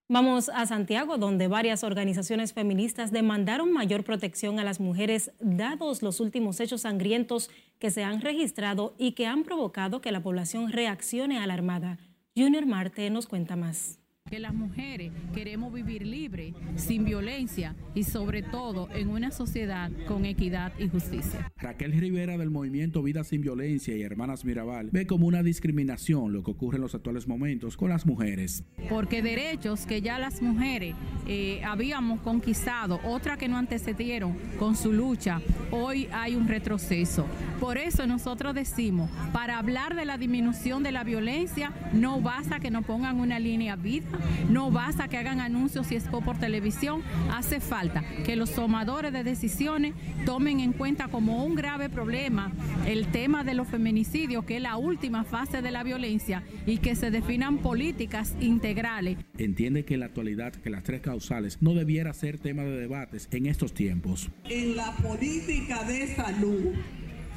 Vamos 0.10 0.50
a 0.50 0.66
Santiago, 0.68 1.18
donde 1.18 1.48
varias 1.48 1.84
organizaciones 1.84 2.54
feministas 2.54 3.12
demandaron 3.12 3.72
mayor 3.72 4.04
protección 4.04 4.60
a 4.60 4.64
las 4.64 4.80
mujeres, 4.80 5.32
dados 5.40 6.04
los 6.04 6.20
últimos 6.20 6.60
hechos 6.60 6.82
sangrientos 6.82 7.50
que 7.80 7.90
se 7.90 8.04
han 8.04 8.22
registrado 8.22 8.96
y 9.00 9.14
que 9.14 9.26
han 9.26 9.44
provocado 9.44 10.02
que 10.02 10.12
la 10.12 10.22
población 10.22 10.72
reaccione 10.72 11.40
alarmada. 11.40 11.98
Junior 12.36 12.66
Marte 12.66 13.08
nos 13.12 13.28
cuenta 13.28 13.56
más 13.56 14.00
que 14.30 14.40
las 14.40 14.56
mujeres 14.56 15.12
queremos 15.34 15.72
vivir 15.72 16.08
libre, 16.08 16.56
sin 16.76 17.06
violencia 17.06 17.76
y 17.94 18.04
sobre 18.04 18.42
todo 18.42 18.90
en 18.96 19.10
una 19.10 19.30
sociedad 19.30 19.92
con 20.08 20.26
equidad 20.26 20.74
y 20.80 20.88
justicia. 20.88 21.52
Raquel 21.58 21.92
Rivera 21.92 22.36
del 22.38 22.50
movimiento 22.50 23.04
Vida 23.04 23.24
sin 23.24 23.42
Violencia 23.42 23.96
y 23.96 24.02
Hermanas 24.02 24.44
Mirabal 24.44 24.90
ve 24.92 25.06
como 25.06 25.28
una 25.28 25.44
discriminación 25.44 26.34
lo 26.34 26.42
que 26.42 26.50
ocurre 26.50 26.78
en 26.78 26.82
los 26.82 26.96
actuales 26.96 27.28
momentos 27.28 27.78
con 27.78 27.90
las 27.90 28.06
mujeres. 28.06 28.64
Porque 28.90 29.22
derechos 29.22 29.86
que 29.86 30.02
ya 30.02 30.18
las 30.18 30.42
mujeres 30.42 30.96
eh, 31.28 31.62
habíamos 31.64 32.22
conquistado, 32.22 33.00
otras 33.04 33.38
que 33.38 33.48
no 33.48 33.58
antecedieron 33.58 34.36
con 34.58 34.76
su 34.76 34.94
lucha, 34.94 35.42
hoy 35.70 36.08
hay 36.12 36.36
un 36.36 36.48
retroceso. 36.48 37.28
Por 37.60 37.78
eso 37.78 38.08
nosotros 38.08 38.56
decimos, 38.56 39.12
para 39.32 39.60
hablar 39.60 39.96
de 39.96 40.06
la 40.06 40.18
disminución 40.18 40.82
de 40.82 40.92
la 40.92 41.04
violencia, 41.04 41.72
no 41.94 42.20
basta 42.20 42.60
que 42.60 42.72
nos 42.72 42.84
pongan 42.84 43.20
una 43.20 43.38
línea 43.38 43.76
vida 43.76 44.13
No 44.50 44.72
basta 44.72 45.08
que 45.08 45.18
hagan 45.18 45.40
anuncios 45.40 45.92
y 45.92 45.96
expo 45.96 46.22
por 46.22 46.38
televisión, 46.38 47.02
hace 47.32 47.60
falta 47.60 48.04
que 48.26 48.36
los 48.36 48.52
tomadores 48.52 49.14
de 49.14 49.24
decisiones 49.24 49.94
tomen 50.26 50.60
en 50.60 50.74
cuenta 50.74 51.08
como 51.08 51.44
un 51.44 51.56
grave 51.56 51.90
problema 51.90 52.52
el 52.86 53.08
tema 53.08 53.44
de 53.44 53.54
los 53.54 53.68
feminicidios, 53.68 54.46
que 54.46 54.58
es 54.58 54.62
la 54.62 54.78
última 54.78 55.24
fase 55.24 55.62
de 55.62 55.72
la 55.72 55.84
violencia, 55.84 56.44
y 56.66 56.78
que 56.78 56.96
se 56.96 57.12
definan 57.12 57.60
políticas 57.60 58.36
integrales. 58.40 59.18
Entiende 59.38 59.86
que 59.86 59.96
en 59.96 60.02
la 60.02 60.08
actualidad 60.08 60.54
que 60.54 60.70
las 60.70 60.84
tres 60.84 61.02
causales 61.02 61.58
no 61.62 61.74
debiera 61.74 62.14
ser 62.14 62.38
tema 62.38 62.64
de 62.64 62.80
debates 62.80 63.28
en 63.32 63.46
estos 63.46 63.74
tiempos. 63.74 64.30
En 64.50 64.76
la 64.76 64.92
política 64.98 65.84
de 65.84 66.16
salud 66.16 66.74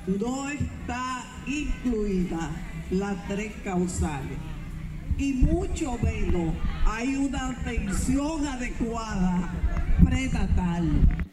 no 0.06 0.48
está 0.48 1.24
incluida 1.46 2.50
las 2.90 3.28
tres 3.28 3.52
causales 3.64 4.38
y 5.18 5.32
mucho 5.32 5.98
menos 6.02 6.54
hay 6.84 7.16
una 7.16 7.48
atención 7.50 8.46
adecuada 8.46 9.52
prenatal. 10.04 10.84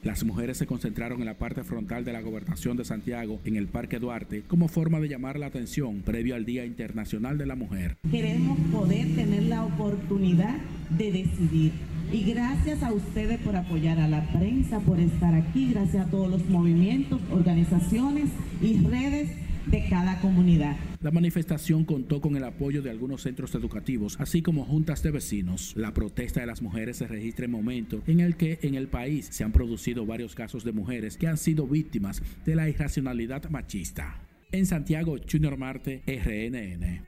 Las 0.03 0.23
mujeres 0.25 0.57
se 0.57 0.65
concentraron 0.65 1.19
en 1.19 1.25
la 1.25 1.37
parte 1.37 1.63
frontal 1.63 2.03
de 2.03 2.11
la 2.11 2.21
gobernación 2.21 2.75
de 2.75 2.83
Santiago, 2.83 3.39
en 3.45 3.55
el 3.55 3.67
Parque 3.67 3.99
Duarte, 3.99 4.43
como 4.47 4.67
forma 4.67 4.99
de 4.99 5.07
llamar 5.07 5.39
la 5.39 5.45
atención 5.45 6.01
previo 6.01 6.35
al 6.35 6.45
Día 6.45 6.65
Internacional 6.65 7.37
de 7.37 7.45
la 7.45 7.55
Mujer. 7.55 7.97
Queremos 8.09 8.59
poder 8.71 9.15
tener 9.15 9.43
la 9.43 9.63
oportunidad 9.63 10.57
de 10.89 11.11
decidir. 11.11 11.71
Y 12.11 12.23
gracias 12.31 12.83
a 12.83 12.93
ustedes 12.93 13.39
por 13.39 13.55
apoyar 13.55 13.99
a 13.99 14.07
la 14.07 14.27
prensa, 14.33 14.79
por 14.81 14.99
estar 14.99 15.33
aquí, 15.33 15.71
gracias 15.71 16.05
a 16.05 16.09
todos 16.09 16.29
los 16.29 16.45
movimientos, 16.49 17.21
organizaciones 17.31 18.29
y 18.61 18.85
redes 18.85 19.42
de 19.67 19.87
cada 19.89 20.19
comunidad. 20.19 20.75
La 21.01 21.11
manifestación 21.11 21.85
contó 21.85 22.21
con 22.21 22.35
el 22.35 22.43
apoyo 22.43 22.81
de 22.81 22.89
algunos 22.89 23.21
centros 23.21 23.55
educativos, 23.55 24.19
así 24.19 24.41
como 24.41 24.65
juntas 24.65 25.03
de 25.03 25.11
vecinos. 25.11 25.73
La 25.75 25.93
protesta 25.93 26.41
de 26.41 26.47
las 26.47 26.61
mujeres 26.61 26.97
se 26.97 27.07
registra 27.07 27.45
en 27.45 27.51
momento 27.51 28.01
en 28.07 28.19
el 28.19 28.35
que 28.35 28.59
en 28.61 28.75
el 28.75 28.87
país 28.87 29.27
se 29.31 29.43
han 29.43 29.51
producido 29.51 30.05
varios 30.05 30.35
casos 30.35 30.63
de 30.63 30.71
mujeres 30.71 31.17
que 31.17 31.27
han 31.27 31.37
sido 31.37 31.67
víctimas 31.67 32.21
de 32.45 32.55
la 32.55 32.69
irracionalidad 32.69 33.49
machista. 33.49 34.19
En 34.51 34.65
Santiago, 34.65 35.17
Junior 35.29 35.57
Marte, 35.57 36.03
RNN. 36.05 37.07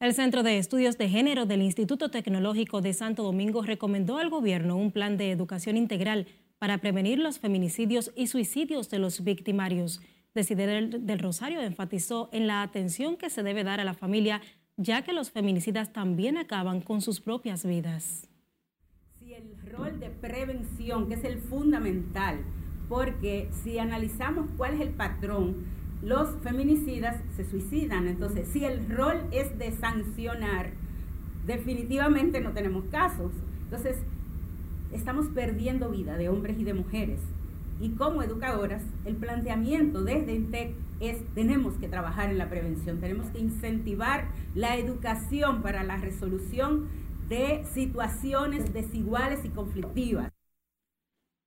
El 0.00 0.14
Centro 0.14 0.44
de 0.44 0.58
Estudios 0.58 0.96
de 0.96 1.08
Género 1.08 1.44
del 1.44 1.62
Instituto 1.62 2.08
Tecnológico 2.08 2.80
de 2.80 2.92
Santo 2.92 3.24
Domingo 3.24 3.62
recomendó 3.62 4.18
al 4.18 4.30
gobierno 4.30 4.76
un 4.76 4.92
plan 4.92 5.16
de 5.16 5.32
educación 5.32 5.76
integral 5.76 6.26
para 6.60 6.78
prevenir 6.78 7.18
los 7.18 7.40
feminicidios 7.40 8.12
y 8.14 8.28
suicidios 8.28 8.90
de 8.90 9.00
los 9.00 9.24
victimarios. 9.24 10.00
Desider 10.38 11.00
del 11.00 11.18
Rosario 11.18 11.60
enfatizó 11.60 12.28
en 12.32 12.46
la 12.46 12.62
atención 12.62 13.16
que 13.16 13.28
se 13.28 13.42
debe 13.42 13.64
dar 13.64 13.80
a 13.80 13.84
la 13.84 13.94
familia, 13.94 14.40
ya 14.76 15.02
que 15.02 15.12
los 15.12 15.32
feminicidas 15.32 15.92
también 15.92 16.38
acaban 16.38 16.80
con 16.80 17.00
sus 17.00 17.20
propias 17.20 17.66
vidas. 17.66 18.28
Sí, 19.18 19.34
el 19.34 19.56
rol 19.72 19.98
de 19.98 20.10
prevención, 20.10 21.08
que 21.08 21.14
es 21.14 21.24
el 21.24 21.38
fundamental, 21.38 22.38
porque 22.88 23.50
si 23.64 23.80
analizamos 23.80 24.48
cuál 24.56 24.74
es 24.74 24.80
el 24.80 24.90
patrón, 24.90 25.66
los 26.02 26.40
feminicidas 26.44 27.16
se 27.34 27.44
suicidan. 27.44 28.06
Entonces, 28.06 28.46
si 28.52 28.64
el 28.64 28.88
rol 28.88 29.16
es 29.32 29.58
de 29.58 29.72
sancionar, 29.72 30.70
definitivamente 31.46 32.40
no 32.40 32.52
tenemos 32.52 32.84
casos. 32.92 33.32
Entonces, 33.64 33.96
estamos 34.92 35.26
perdiendo 35.34 35.90
vida 35.90 36.16
de 36.16 36.28
hombres 36.28 36.56
y 36.60 36.62
de 36.62 36.74
mujeres 36.74 37.18
y 37.80 37.90
como 37.90 38.22
educadoras, 38.22 38.82
el 39.04 39.16
planteamiento 39.16 40.02
desde 40.02 40.34
INTEC 40.34 40.74
es 41.00 41.18
tenemos 41.34 41.74
que 41.74 41.88
trabajar 41.88 42.30
en 42.30 42.38
la 42.38 42.50
prevención, 42.50 43.00
tenemos 43.00 43.28
que 43.30 43.38
incentivar 43.38 44.28
la 44.54 44.76
educación 44.76 45.62
para 45.62 45.84
la 45.84 45.96
resolución 45.96 46.88
de 47.28 47.64
situaciones 47.72 48.72
desiguales 48.72 49.44
y 49.44 49.50
conflictivas. 49.50 50.32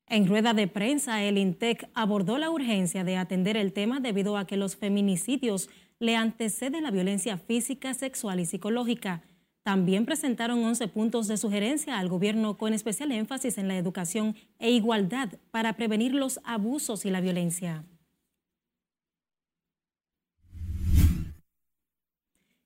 En 0.08 0.28
rueda 0.28 0.54
de 0.54 0.68
prensa, 0.68 1.24
el 1.24 1.38
INTEC 1.38 1.90
abordó 1.94 2.38
la 2.38 2.50
urgencia 2.50 3.04
de 3.04 3.18
atender 3.18 3.56
el 3.56 3.72
tema 3.72 4.00
debido 4.00 4.38
a 4.38 4.46
que 4.46 4.58
los 4.58 4.76
feminicidios 4.76 5.70
le 6.00 6.16
anteceden 6.16 6.84
la 6.84 6.92
violencia 6.92 7.38
física, 7.38 7.94
sexual 7.94 8.40
y 8.40 8.46
psicológica. 8.46 9.24
También 9.64 10.06
presentaron 10.06 10.64
11 10.64 10.88
puntos 10.88 11.28
de 11.28 11.38
sugerencia 11.38 12.00
al 12.00 12.10
gobierno 12.10 12.58
con 12.58 12.74
especial 12.74 13.12
énfasis 13.12 13.60
en 13.60 13.68
la 13.68 13.78
educación 13.78 14.36
e 14.58 14.72
igualdad 14.72 15.30
para 15.52 15.74
prevenir 15.74 16.16
los 16.16 16.40
abusos 16.44 17.06
y 17.06 17.12
la 17.12 17.22
violencia. 17.22 17.86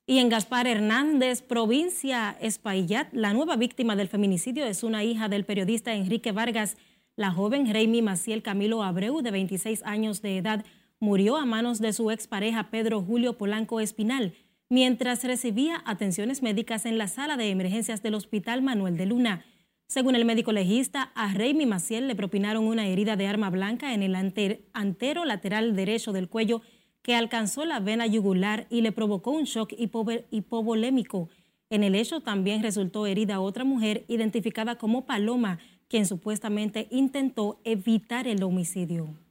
Y 0.07 0.19
en 0.19 0.29
Gaspar 0.29 0.67
Hernández, 0.67 1.41
provincia 1.41 2.37
Espaillat, 2.39 3.11
la 3.11 3.33
nueva 3.33 3.57
víctima 3.57 3.95
del 3.95 4.07
feminicidio 4.07 4.63
es 4.63 4.83
una 4.83 5.03
hija 5.03 5.27
del 5.27 5.45
periodista 5.45 5.95
Enrique 5.95 6.31
Vargas. 6.31 6.77
La 7.17 7.31
joven 7.31 7.73
Reimi 7.73 8.03
Maciel 8.03 8.43
Camilo 8.43 8.83
Abreu, 8.83 9.21
de 9.21 9.31
26 9.31 9.81
años 9.83 10.21
de 10.21 10.37
edad, 10.37 10.63
murió 10.99 11.37
a 11.37 11.45
manos 11.45 11.79
de 11.79 11.91
su 11.91 12.11
expareja 12.11 12.69
Pedro 12.69 13.01
Julio 13.01 13.37
Polanco 13.37 13.79
Espinal 13.79 14.33
mientras 14.69 15.23
recibía 15.23 15.81
atenciones 15.85 16.41
médicas 16.41 16.85
en 16.85 16.97
la 16.97 17.07
sala 17.07 17.37
de 17.37 17.49
emergencias 17.49 18.01
del 18.01 18.15
Hospital 18.15 18.61
Manuel 18.61 18.97
de 18.97 19.05
Luna. 19.05 19.45
Según 19.87 20.15
el 20.15 20.25
médico 20.25 20.51
legista, 20.51 21.11
a 21.13 21.33
Reymi 21.33 21.65
Maciel 21.65 22.07
le 22.07 22.15
propinaron 22.15 22.65
una 22.65 22.87
herida 22.87 23.15
de 23.15 23.27
arma 23.27 23.49
blanca 23.51 23.93
en 23.93 24.01
el 24.01 24.15
antero 24.15 25.25
lateral 25.25 25.75
derecho 25.75 26.11
del 26.11 26.27
cuello 26.27 26.61
que 27.03 27.15
alcanzó 27.15 27.65
la 27.65 27.79
vena 27.79 28.07
yugular 28.07 28.65
y 28.71 28.81
le 28.81 28.91
provocó 28.91 29.29
un 29.29 29.43
shock 29.43 29.73
hipovolémico. 29.77 31.29
En 31.69 31.83
el 31.83 31.93
hecho 31.93 32.21
también 32.21 32.63
resultó 32.63 33.05
herida 33.05 33.39
otra 33.39 33.63
mujer 33.63 34.05
identificada 34.07 34.79
como 34.79 35.05
Paloma, 35.05 35.59
quien 35.87 36.07
supuestamente 36.07 36.87
intentó 36.89 37.59
evitar 37.63 38.27
el 38.27 38.41
homicidio. 38.41 39.24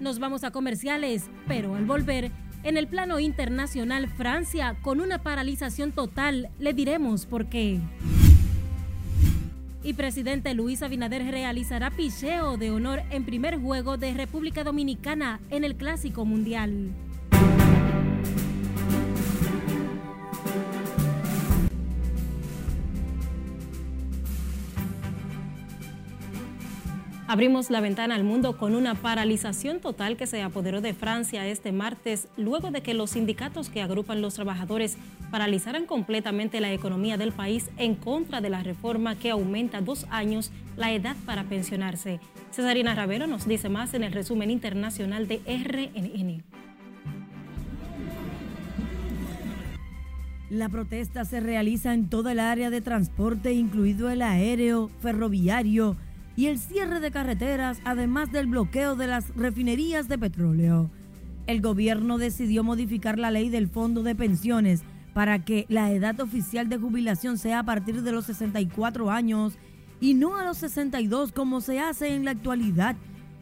Nos 0.00 0.18
vamos 0.18 0.44
a 0.44 0.50
comerciales, 0.50 1.28
pero 1.46 1.74
al 1.74 1.84
volver, 1.84 2.32
en 2.62 2.78
el 2.78 2.86
plano 2.86 3.20
internacional, 3.20 4.08
Francia, 4.08 4.78
con 4.80 4.98
una 4.98 5.22
paralización 5.22 5.92
total, 5.92 6.48
le 6.58 6.72
diremos 6.72 7.26
por 7.26 7.50
qué. 7.50 7.80
Y 9.82 9.92
presidente 9.92 10.54
Luis 10.54 10.82
Abinader 10.82 11.30
realizará 11.30 11.90
picheo 11.90 12.56
de 12.56 12.70
honor 12.70 13.02
en 13.10 13.26
primer 13.26 13.60
juego 13.60 13.98
de 13.98 14.14
República 14.14 14.64
Dominicana 14.64 15.38
en 15.50 15.64
el 15.64 15.76
Clásico 15.76 16.24
Mundial. 16.24 16.92
Abrimos 27.30 27.70
la 27.70 27.80
ventana 27.80 28.16
al 28.16 28.24
mundo 28.24 28.56
con 28.56 28.74
una 28.74 28.96
paralización 28.96 29.78
total 29.78 30.16
que 30.16 30.26
se 30.26 30.42
apoderó 30.42 30.80
de 30.80 30.94
Francia 30.94 31.46
este 31.46 31.70
martes, 31.70 32.26
luego 32.36 32.72
de 32.72 32.82
que 32.82 32.92
los 32.92 33.10
sindicatos 33.10 33.68
que 33.68 33.82
agrupan 33.82 34.20
los 34.20 34.34
trabajadores 34.34 34.96
paralizaran 35.30 35.86
completamente 35.86 36.60
la 36.60 36.72
economía 36.72 37.18
del 37.18 37.30
país 37.30 37.70
en 37.76 37.94
contra 37.94 38.40
de 38.40 38.50
la 38.50 38.64
reforma 38.64 39.14
que 39.14 39.30
aumenta 39.30 39.80
dos 39.80 40.08
años 40.10 40.50
la 40.76 40.90
edad 40.90 41.14
para 41.24 41.44
pensionarse. 41.44 42.18
Cesarina 42.50 42.96
Ravero 42.96 43.28
nos 43.28 43.46
dice 43.46 43.68
más 43.68 43.94
en 43.94 44.02
el 44.02 44.10
resumen 44.10 44.50
internacional 44.50 45.28
de 45.28 45.36
RNN. 45.46 46.42
La 50.50 50.68
protesta 50.68 51.24
se 51.24 51.38
realiza 51.38 51.94
en 51.94 52.08
toda 52.08 52.32
el 52.32 52.40
área 52.40 52.70
de 52.70 52.80
transporte, 52.80 53.52
incluido 53.52 54.10
el 54.10 54.20
aéreo, 54.20 54.90
ferroviario, 55.00 55.96
y 56.40 56.46
el 56.46 56.58
cierre 56.58 57.00
de 57.00 57.10
carreteras, 57.10 57.82
además 57.84 58.32
del 58.32 58.46
bloqueo 58.46 58.96
de 58.96 59.06
las 59.06 59.28
refinerías 59.36 60.08
de 60.08 60.16
petróleo. 60.16 60.90
El 61.46 61.60
gobierno 61.60 62.16
decidió 62.16 62.64
modificar 62.64 63.18
la 63.18 63.30
ley 63.30 63.50
del 63.50 63.68
fondo 63.68 64.02
de 64.02 64.14
pensiones 64.14 64.80
para 65.12 65.44
que 65.44 65.66
la 65.68 65.92
edad 65.92 66.18
oficial 66.18 66.70
de 66.70 66.78
jubilación 66.78 67.36
sea 67.36 67.58
a 67.58 67.64
partir 67.64 68.00
de 68.00 68.12
los 68.12 68.24
64 68.24 69.10
años 69.10 69.58
y 70.00 70.14
no 70.14 70.34
a 70.38 70.44
los 70.46 70.56
62 70.56 71.32
como 71.32 71.60
se 71.60 71.78
hace 71.78 72.14
en 72.14 72.24
la 72.24 72.30
actualidad. 72.30 72.96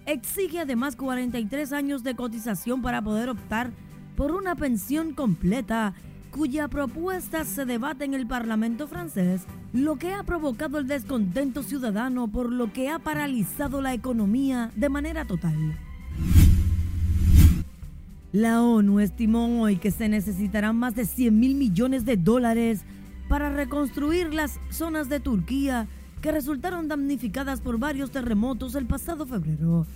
Exige 0.04 0.58
además 0.58 0.96
43 0.96 1.72
años 1.72 2.02
de 2.02 2.16
cotización 2.16 2.82
para 2.82 3.00
poder 3.00 3.28
optar 3.28 3.70
por 4.16 4.32
una 4.32 4.56
pensión 4.56 5.14
completa 5.14 5.94
cuya 6.30 6.68
propuesta 6.68 7.44
se 7.44 7.64
debate 7.64 8.04
en 8.04 8.14
el 8.14 8.26
Parlamento 8.26 8.86
francés, 8.86 9.42
lo 9.72 9.96
que 9.96 10.12
ha 10.12 10.22
provocado 10.22 10.78
el 10.78 10.86
descontento 10.86 11.62
ciudadano 11.62 12.28
por 12.28 12.52
lo 12.52 12.72
que 12.72 12.88
ha 12.88 12.98
paralizado 12.98 13.80
la 13.80 13.94
economía 13.94 14.70
de 14.76 14.88
manera 14.88 15.24
total. 15.24 15.78
La 18.32 18.62
ONU 18.62 19.00
estimó 19.00 19.62
hoy 19.62 19.76
que 19.76 19.90
se 19.90 20.08
necesitarán 20.08 20.76
más 20.76 20.94
de 20.94 21.06
100 21.06 21.38
mil 21.38 21.54
millones 21.54 22.04
de 22.04 22.16
dólares 22.16 22.82
para 23.28 23.50
reconstruir 23.50 24.34
las 24.34 24.60
zonas 24.70 25.08
de 25.08 25.20
Turquía 25.20 25.86
que 26.20 26.32
resultaron 26.32 26.88
damnificadas 26.88 27.60
por 27.60 27.78
varios 27.78 28.10
terremotos 28.10 28.74
el 28.74 28.86
pasado 28.86 29.26
febrero. 29.26 29.86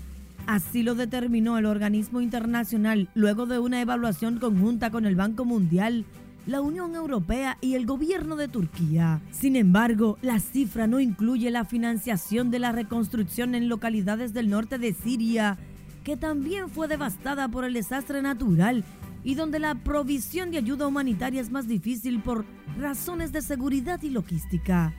Así 0.47 0.83
lo 0.83 0.95
determinó 0.95 1.59
el 1.59 1.67
organismo 1.67 2.21
internacional 2.21 3.09
luego 3.15 3.47
de 3.47 3.59
una 3.59 3.81
evaluación 3.81 4.39
conjunta 4.39 4.91
con 4.91 5.07
el 5.07 5.15
Banco 5.15 5.45
Mundial 5.45 6.05
la 6.47 6.61
Unión 6.61 6.95
Europea 6.95 7.57
y 7.61 7.75
el 7.75 7.87
gobierno 7.87 8.37
de 8.37 8.49
Turquía. 8.49 9.21
Sin 9.31 9.57
embargo, 9.57 10.19
la 10.23 10.41
cifra 10.41 10.87
no 10.87 11.01
incluye 11.01 11.51
la 11.51 11.65
financiación 11.65 12.51
de 12.51 12.59
la 12.59 12.73
reconstrucción 12.73 13.55
en 13.55 13.69
localidades 13.69 14.33
del 14.33 14.51
norte 14.51 14.79
de 14.79 14.93
Siria, 14.93 15.59
que 16.05 16.17
también 16.17 16.69
fue 16.69 16.89
devastada 16.89 17.49
por 17.49 17.65
el 17.65 17.75
desastre 17.75 18.23
natural 18.23 18.85
y 19.25 19.37
donde 19.37 19.61
la 19.61 19.77
provisión 19.77 20.51
de 20.51 20.59
ayuda 20.59 20.87
humanitaria 20.87 21.41
es 21.41 21.51
más 21.51 21.69
difícil 21.69 22.21
por 22.21 22.45
razones 22.79 23.33
de 23.33 23.41
seguridad 23.41 24.03
y 24.03 24.11
logística. 24.11 24.93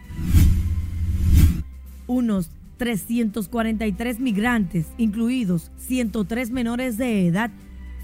Unos 2.08 2.52
343 2.78 4.20
migrantes, 4.20 4.88
incluidos 4.98 5.72
103 5.78 6.52
menores 6.52 6.98
de 6.98 7.28
edad, 7.28 7.52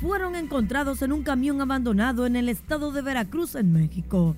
fueron 0.01 0.35
encontrados 0.35 1.01
en 1.01 1.11
un 1.11 1.23
camión 1.23 1.61
abandonado 1.61 2.25
en 2.25 2.35
el 2.35 2.47
estado 2.47 2.91
de 2.91 3.01
Veracruz, 3.01 3.55
en 3.55 3.73
México. 3.73 4.35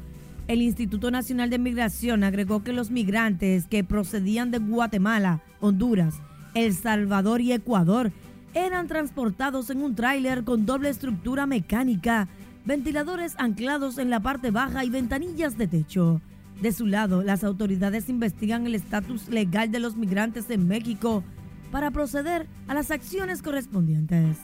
El 0.47 0.61
Instituto 0.61 1.11
Nacional 1.11 1.49
de 1.49 1.59
Migración 1.59 2.23
agregó 2.23 2.63
que 2.63 2.73
los 2.73 2.89
migrantes 2.89 3.67
que 3.67 3.83
procedían 3.83 4.49
de 4.49 4.57
Guatemala, 4.57 5.43
Honduras, 5.59 6.15
El 6.55 6.73
Salvador 6.73 7.41
y 7.41 7.53
Ecuador 7.53 8.11
eran 8.53 8.87
transportados 8.87 9.69
en 9.69 9.81
un 9.81 9.95
tráiler 9.95 10.43
con 10.43 10.65
doble 10.65 10.89
estructura 10.89 11.45
mecánica, 11.45 12.27
ventiladores 12.65 13.35
anclados 13.37 13.97
en 13.97 14.09
la 14.09 14.19
parte 14.19 14.51
baja 14.51 14.83
y 14.83 14.89
ventanillas 14.89 15.57
de 15.57 15.67
techo. 15.67 16.21
De 16.59 16.71
su 16.71 16.85
lado, 16.87 17.23
las 17.23 17.43
autoridades 17.43 18.09
investigan 18.09 18.65
el 18.65 18.75
estatus 18.75 19.29
legal 19.29 19.71
de 19.71 19.79
los 19.79 19.95
migrantes 19.95 20.49
en 20.49 20.67
México 20.67 21.23
para 21.71 21.91
proceder 21.91 22.47
a 22.67 22.73
las 22.73 22.91
acciones 22.91 23.41
correspondientes. 23.41 24.37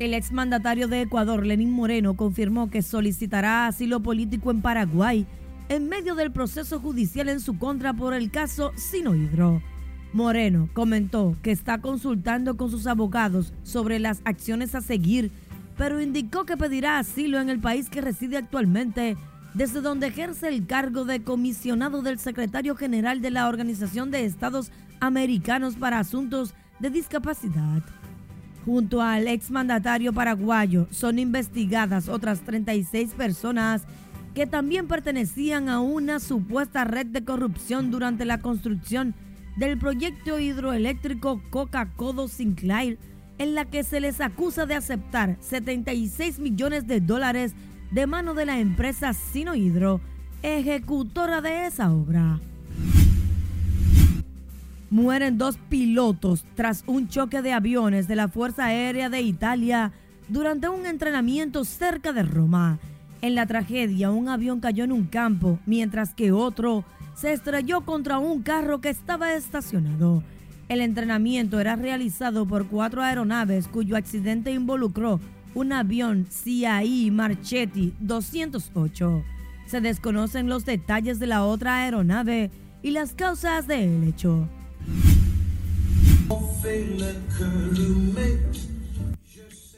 El 0.00 0.12
exmandatario 0.12 0.88
de 0.88 1.02
Ecuador, 1.02 1.46
Lenín 1.46 1.70
Moreno, 1.70 2.16
confirmó 2.16 2.68
que 2.68 2.82
solicitará 2.82 3.68
asilo 3.68 4.00
político 4.00 4.50
en 4.50 4.60
Paraguay 4.60 5.24
en 5.68 5.88
medio 5.88 6.16
del 6.16 6.32
proceso 6.32 6.80
judicial 6.80 7.28
en 7.28 7.38
su 7.40 7.58
contra 7.58 7.94
por 7.94 8.12
el 8.12 8.30
caso 8.32 8.72
Sinohidro. 8.74 9.62
Moreno 10.12 10.68
comentó 10.74 11.36
que 11.42 11.52
está 11.52 11.80
consultando 11.80 12.56
con 12.56 12.70
sus 12.70 12.86
abogados 12.88 13.52
sobre 13.62 14.00
las 14.00 14.20
acciones 14.24 14.74
a 14.74 14.80
seguir, 14.80 15.30
pero 15.76 16.00
indicó 16.00 16.44
que 16.44 16.56
pedirá 16.56 16.98
asilo 16.98 17.40
en 17.40 17.48
el 17.48 17.60
país 17.60 17.88
que 17.88 18.00
reside 18.00 18.36
actualmente, 18.36 19.16
desde 19.54 19.80
donde 19.80 20.08
ejerce 20.08 20.48
el 20.48 20.66
cargo 20.66 21.04
de 21.04 21.22
comisionado 21.22 22.02
del 22.02 22.18
secretario 22.18 22.74
general 22.74 23.22
de 23.22 23.30
la 23.30 23.48
Organización 23.48 24.10
de 24.10 24.24
Estados 24.24 24.72
Americanos 25.00 25.76
para 25.76 26.00
Asuntos 26.00 26.52
de 26.80 26.90
Discapacidad. 26.90 27.82
Junto 28.64 29.02
al 29.02 29.28
exmandatario 29.28 30.12
paraguayo 30.12 30.86
son 30.90 31.18
investigadas 31.18 32.08
otras 32.08 32.40
36 32.40 33.12
personas 33.12 33.82
que 34.34 34.46
también 34.46 34.88
pertenecían 34.88 35.68
a 35.68 35.80
una 35.80 36.18
supuesta 36.18 36.84
red 36.84 37.06
de 37.06 37.24
corrupción 37.24 37.90
durante 37.90 38.24
la 38.24 38.38
construcción 38.38 39.14
del 39.56 39.78
proyecto 39.78 40.40
hidroeléctrico 40.40 41.42
Coca-Codo 41.50 42.26
Sinclair, 42.26 42.98
en 43.38 43.54
la 43.54 43.66
que 43.66 43.84
se 43.84 44.00
les 44.00 44.20
acusa 44.20 44.66
de 44.66 44.74
aceptar 44.74 45.36
76 45.40 46.38
millones 46.38 46.86
de 46.86 47.00
dólares 47.00 47.52
de 47.92 48.06
mano 48.06 48.34
de 48.34 48.46
la 48.46 48.58
empresa 48.58 49.12
Sinohidro, 49.12 50.00
ejecutora 50.42 51.40
de 51.40 51.66
esa 51.66 51.92
obra. 51.92 52.40
Mueren 54.94 55.38
dos 55.38 55.56
pilotos 55.68 56.44
tras 56.54 56.84
un 56.86 57.08
choque 57.08 57.42
de 57.42 57.52
aviones 57.52 58.06
de 58.06 58.14
la 58.14 58.28
Fuerza 58.28 58.66
Aérea 58.66 59.08
de 59.10 59.22
Italia 59.22 59.90
durante 60.28 60.68
un 60.68 60.86
entrenamiento 60.86 61.64
cerca 61.64 62.12
de 62.12 62.22
Roma. 62.22 62.78
En 63.20 63.34
la 63.34 63.44
tragedia, 63.44 64.12
un 64.12 64.28
avión 64.28 64.60
cayó 64.60 64.84
en 64.84 64.92
un 64.92 65.06
campo, 65.06 65.58
mientras 65.66 66.14
que 66.14 66.30
otro 66.30 66.84
se 67.16 67.32
estrelló 67.32 67.80
contra 67.80 68.20
un 68.20 68.42
carro 68.44 68.80
que 68.80 68.88
estaba 68.88 69.34
estacionado. 69.34 70.22
El 70.68 70.80
entrenamiento 70.80 71.58
era 71.58 71.74
realizado 71.74 72.46
por 72.46 72.68
cuatro 72.68 73.02
aeronaves 73.02 73.66
cuyo 73.66 73.96
accidente 73.96 74.52
involucró 74.52 75.18
un 75.56 75.72
avión 75.72 76.24
CAI 76.44 77.10
Marchetti 77.10 77.94
208. 77.98 79.24
Se 79.66 79.80
desconocen 79.80 80.48
los 80.48 80.64
detalles 80.64 81.18
de 81.18 81.26
la 81.26 81.44
otra 81.44 81.78
aeronave 81.78 82.52
y 82.80 82.92
las 82.92 83.14
causas 83.14 83.66
del 83.66 84.04
hecho. 84.04 84.48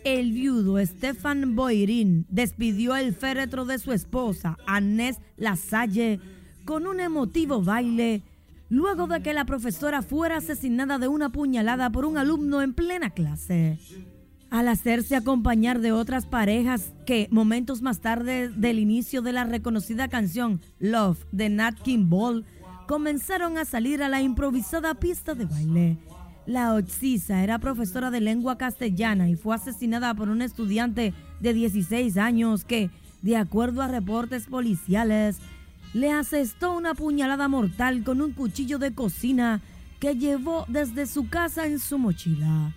El 0.04 0.32
viudo 0.32 0.78
Stefan 0.84 1.56
Boirín 1.56 2.26
despidió 2.28 2.94
el 2.94 3.14
féretro 3.14 3.64
de 3.64 3.78
su 3.78 3.92
esposa, 3.92 4.56
Agnès 4.66 5.18
Lasalle, 5.36 6.20
con 6.64 6.86
un 6.86 7.00
emotivo 7.00 7.62
baile 7.62 8.22
luego 8.68 9.06
de 9.06 9.22
que 9.22 9.32
la 9.32 9.44
profesora 9.44 10.02
fuera 10.02 10.36
asesinada 10.36 10.98
de 10.98 11.08
una 11.08 11.30
puñalada 11.30 11.90
por 11.90 12.04
un 12.04 12.18
alumno 12.18 12.62
en 12.62 12.74
plena 12.74 13.10
clase. 13.10 13.78
Al 14.50 14.68
hacerse 14.68 15.16
acompañar 15.16 15.80
de 15.80 15.92
otras 15.92 16.26
parejas 16.26 16.92
que 17.04 17.28
momentos 17.30 17.82
más 17.82 18.00
tarde 18.00 18.48
del 18.48 18.78
inicio 18.78 19.22
de 19.22 19.32
la 19.32 19.44
reconocida 19.44 20.08
canción 20.08 20.60
Love 20.78 21.24
de 21.32 21.48
Nat 21.48 21.80
King 21.82 22.08
Ball 22.08 22.44
comenzaron 22.86 23.58
a 23.58 23.64
salir 23.64 24.02
a 24.02 24.08
la 24.08 24.22
improvisada 24.22 24.94
pista 24.94 25.34
de 25.34 25.46
baile. 25.46 25.98
La 26.46 26.74
Oxisa 26.74 27.42
era 27.42 27.58
profesora 27.58 28.12
de 28.12 28.20
lengua 28.20 28.56
castellana 28.56 29.28
y 29.28 29.34
fue 29.34 29.56
asesinada 29.56 30.14
por 30.14 30.28
un 30.28 30.42
estudiante 30.42 31.12
de 31.40 31.52
16 31.52 32.16
años 32.18 32.64
que, 32.64 32.90
de 33.22 33.36
acuerdo 33.36 33.82
a 33.82 33.88
reportes 33.88 34.46
policiales, 34.46 35.38
le 35.92 36.12
asestó 36.12 36.76
una 36.76 36.94
puñalada 36.94 37.48
mortal 37.48 38.04
con 38.04 38.20
un 38.20 38.32
cuchillo 38.32 38.78
de 38.78 38.94
cocina 38.94 39.60
que 39.98 40.14
llevó 40.14 40.66
desde 40.68 41.06
su 41.06 41.28
casa 41.28 41.66
en 41.66 41.80
su 41.80 41.98
mochila. 41.98 42.72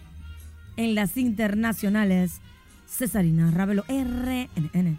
En 0.75 0.95
las 0.95 1.15
internacionales, 1.17 2.41
Cesarina 2.87 3.51
Ravelo, 3.51 3.83
RNN. 3.87 4.97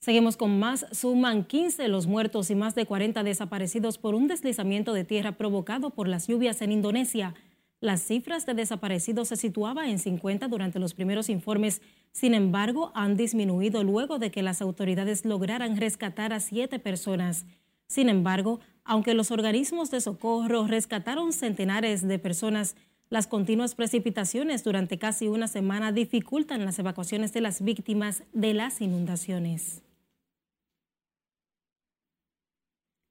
Seguimos 0.00 0.38
con 0.38 0.58
más. 0.58 0.86
Suman 0.92 1.44
15 1.44 1.86
los 1.88 2.06
muertos 2.06 2.50
y 2.50 2.54
más 2.54 2.74
de 2.74 2.86
40 2.86 3.22
desaparecidos 3.22 3.98
por 3.98 4.14
un 4.14 4.28
deslizamiento 4.28 4.94
de 4.94 5.04
tierra 5.04 5.32
provocado 5.32 5.90
por 5.90 6.08
las 6.08 6.26
lluvias 6.26 6.62
en 6.62 6.72
Indonesia. 6.72 7.34
Las 7.80 8.00
cifras 8.00 8.46
de 8.46 8.54
desaparecidos 8.54 9.28
se 9.28 9.36
situaban 9.36 9.90
en 9.90 9.98
50 9.98 10.48
durante 10.48 10.78
los 10.78 10.94
primeros 10.94 11.28
informes. 11.28 11.82
Sin 12.12 12.32
embargo, 12.32 12.92
han 12.94 13.18
disminuido 13.18 13.84
luego 13.84 14.18
de 14.18 14.30
que 14.30 14.42
las 14.42 14.62
autoridades 14.62 15.26
lograran 15.26 15.76
rescatar 15.76 16.32
a 16.32 16.40
siete 16.40 16.78
personas. 16.78 17.44
Sin 17.86 18.08
embargo, 18.08 18.60
aunque 18.84 19.12
los 19.12 19.30
organismos 19.30 19.90
de 19.90 20.00
socorro 20.00 20.66
rescataron 20.66 21.34
centenares 21.34 22.08
de 22.08 22.18
personas, 22.18 22.74
las 23.10 23.26
continuas 23.26 23.74
precipitaciones 23.74 24.64
durante 24.64 24.98
casi 24.98 25.28
una 25.28 25.46
semana 25.46 25.92
dificultan 25.92 26.64
las 26.64 26.78
evacuaciones 26.78 27.34
de 27.34 27.42
las 27.42 27.60
víctimas 27.60 28.22
de 28.32 28.54
las 28.54 28.80
inundaciones. 28.80 29.82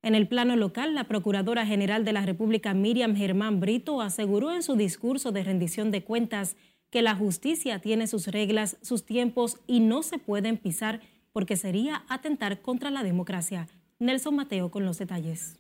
En 0.02 0.16
el 0.16 0.30
plano 0.30 0.56
local, 0.56 0.96
la 0.96 1.10
Procuradora 1.10 1.66
General 1.66 2.06
de 2.06 2.14
la 2.14 2.26
República, 2.26 2.74
Miriam 2.74 3.16
Germán 3.16 3.60
Brito, 3.60 4.02
aseguró 4.02 4.54
en 4.54 4.64
su 4.64 4.76
discurso 4.76 5.34
de 5.34 5.44
rendición 5.44 5.92
de 5.92 6.06
cuentas 6.06 6.56
que 6.90 7.02
la 7.02 7.16
justicia 7.16 7.80
tiene 7.80 8.08
sus 8.08 8.28
reglas, 8.28 8.78
sus 8.82 9.06
tiempos 9.06 9.60
y 9.68 9.82
no 9.82 10.02
se 10.02 10.18
pueden 10.18 10.58
pisar 10.58 11.02
porque 11.34 11.58
sería 11.58 12.04
atentar 12.08 12.62
contra 12.62 12.92
la 12.92 13.04
democracia. 13.04 13.68
Nelson 14.00 14.36
Mateo 14.36 14.72
con 14.72 14.86
los 14.86 14.98
detalles. 14.98 15.60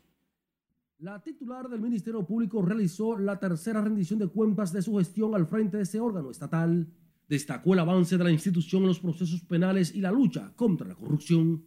La 0.99 1.21
titular 1.21 1.69
del 1.69 1.82
Ministerio 1.82 2.25
Público 2.25 2.62
realizó 2.62 3.17
la 3.17 3.39
tercera 3.39 3.82
rendición 3.82 4.19
de 4.19 4.28
cuentas 4.28 4.71
de 4.71 4.82
su 4.82 4.97
gestión 4.97 5.36
al 5.36 5.47
frente 5.47 5.78
de 5.78 5.84
ese 5.84 5.99
órgano 5.99 6.32
estatal. 6.32 6.88
Destacó 7.28 7.73
el 7.73 7.80
avance 7.80 8.17
de 8.17 8.23
la 8.23 8.32
institución 8.32 8.82
en 8.84 8.88
los 8.88 8.99
procesos 8.99 9.41
penales 9.41 9.93
y 9.93 10.02
la 10.02 10.12
lucha 10.12 10.54
contra 10.56 10.88
la 10.88 10.95
corrupción. 10.95 11.63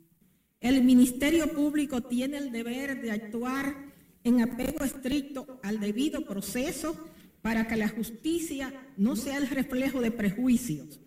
El 0.63 0.85
Ministerio 0.85 1.53
Público 1.53 2.03
tiene 2.03 2.39
el 2.39 2.53
deber 2.53 3.03
de 3.03 3.11
actuar 3.11 3.93
en 4.25 4.41
apego 4.41 4.85
estricto 4.85 5.61
al 5.63 5.81
debido 5.81 6.25
proceso 6.25 6.97
para 7.43 7.67
que 7.67 7.77
la 7.77 7.89
justicia 7.89 8.73
no 8.97 9.17
sea 9.17 9.39
el 9.39 9.49
reflejo 9.49 10.01
de 10.01 10.13
prejuicios 10.13 11.01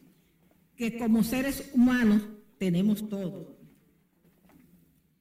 que 0.76 0.98
como 0.98 1.24
seres 1.24 1.72
humanos 1.74 2.24
tenemos 2.58 3.08
todos, 3.08 3.48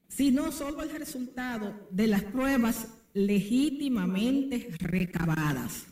sino 0.07 0.51
solo 0.51 0.83
el 0.83 0.89
resultado 0.89 1.87
de 1.91 2.07
las 2.07 2.23
pruebas 2.23 2.89
legítimamente 3.13 4.69
recabadas. 4.79 5.87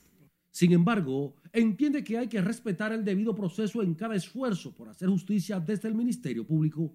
Sin 0.51 0.73
embargo, 0.73 1.35
entiende 1.53 2.03
que 2.03 2.17
hay 2.17 2.27
que 2.27 2.41
respetar 2.41 2.91
el 2.91 3.05
debido 3.05 3.33
proceso 3.33 3.81
en 3.81 3.95
cada 3.95 4.15
esfuerzo 4.15 4.75
por 4.75 4.89
hacer 4.89 5.09
justicia 5.09 5.59
desde 5.59 5.87
el 5.87 5.95
Ministerio 5.95 6.45
Público. 6.45 6.93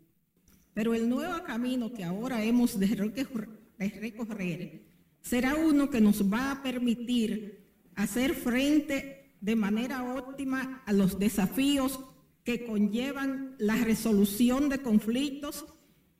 Pero 0.78 0.94
el 0.94 1.08
nuevo 1.08 1.42
camino 1.42 1.92
que 1.92 2.04
ahora 2.04 2.44
hemos 2.44 2.78
de 2.78 2.86
recorrer 2.86 4.84
será 5.20 5.56
uno 5.56 5.90
que 5.90 6.00
nos 6.00 6.32
va 6.32 6.52
a 6.52 6.62
permitir 6.62 7.66
hacer 7.96 8.32
frente 8.32 9.34
de 9.40 9.56
manera 9.56 10.14
óptima 10.14 10.84
a 10.86 10.92
los 10.92 11.18
desafíos 11.18 11.98
que 12.44 12.64
conllevan 12.64 13.56
la 13.58 13.74
resolución 13.74 14.68
de 14.68 14.78
conflictos 14.78 15.66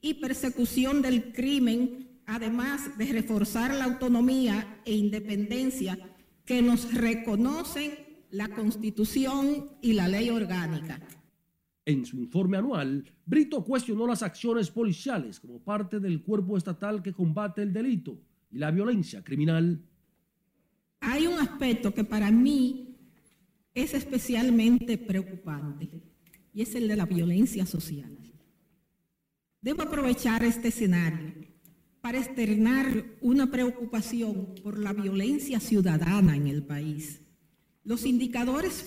y 0.00 0.14
persecución 0.14 1.02
del 1.02 1.32
crimen, 1.32 2.18
además 2.26 2.98
de 2.98 3.12
reforzar 3.12 3.72
la 3.72 3.84
autonomía 3.84 4.80
e 4.84 4.92
independencia 4.92 5.96
que 6.44 6.62
nos 6.62 6.92
reconocen 6.94 7.92
la 8.32 8.48
Constitución 8.48 9.70
y 9.82 9.92
la 9.92 10.08
ley 10.08 10.30
orgánica. 10.30 10.98
En 11.88 12.04
su 12.04 12.18
informe 12.18 12.58
anual, 12.58 13.02
Brito 13.24 13.64
cuestionó 13.64 14.06
las 14.06 14.22
acciones 14.22 14.70
policiales 14.70 15.40
como 15.40 15.58
parte 15.58 15.98
del 15.98 16.20
cuerpo 16.20 16.58
estatal 16.58 17.02
que 17.02 17.14
combate 17.14 17.62
el 17.62 17.72
delito 17.72 18.20
y 18.50 18.58
la 18.58 18.70
violencia 18.70 19.24
criminal. 19.24 19.82
Hay 21.00 21.26
un 21.26 21.38
aspecto 21.38 21.94
que 21.94 22.04
para 22.04 22.30
mí 22.30 22.94
es 23.72 23.94
especialmente 23.94 24.98
preocupante 24.98 25.88
y 26.52 26.60
es 26.60 26.74
el 26.74 26.88
de 26.88 26.96
la 26.96 27.06
violencia 27.06 27.64
social. 27.64 28.18
Debo 29.62 29.80
aprovechar 29.80 30.44
este 30.44 30.68
escenario 30.68 31.32
para 32.02 32.18
externar 32.18 33.02
una 33.22 33.50
preocupación 33.50 34.56
por 34.62 34.78
la 34.78 34.92
violencia 34.92 35.58
ciudadana 35.58 36.36
en 36.36 36.48
el 36.48 36.62
país. 36.62 37.22
Los 37.82 38.04
indicadores 38.04 38.86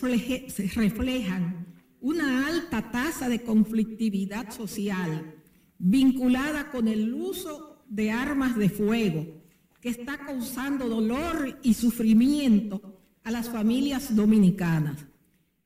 reflejan 0.75 1.70
una 2.01 2.47
alta 2.47 2.91
tasa 2.91 3.29
de 3.29 3.43
conflictividad 3.43 4.51
social 4.51 5.35
vinculada 5.77 6.69
con 6.71 6.87
el 6.87 7.13
uso 7.13 7.83
de 7.87 8.11
armas 8.11 8.57
de 8.57 8.69
fuego 8.69 9.41
que 9.79 9.89
está 9.89 10.17
causando 10.17 10.89
dolor 10.89 11.59
y 11.63 11.73
sufrimiento 11.73 12.99
a 13.23 13.31
las 13.31 13.49
familias 13.49 14.15
dominicanas. 14.15 15.05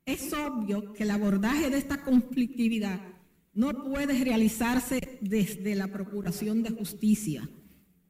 Es 0.06 0.34
obvio 0.34 0.94
que 0.94 1.04
el 1.04 1.12
abordaje 1.12 1.70
de 1.70 1.78
esta 1.78 2.04
conflictividad 2.04 3.02
no 3.54 3.84
puede 3.84 4.24
realizarse 4.24 5.18
desde 5.22 5.76
la 5.76 5.88
Procuración 5.88 6.62
de 6.64 6.72
Justicia, 6.72 7.50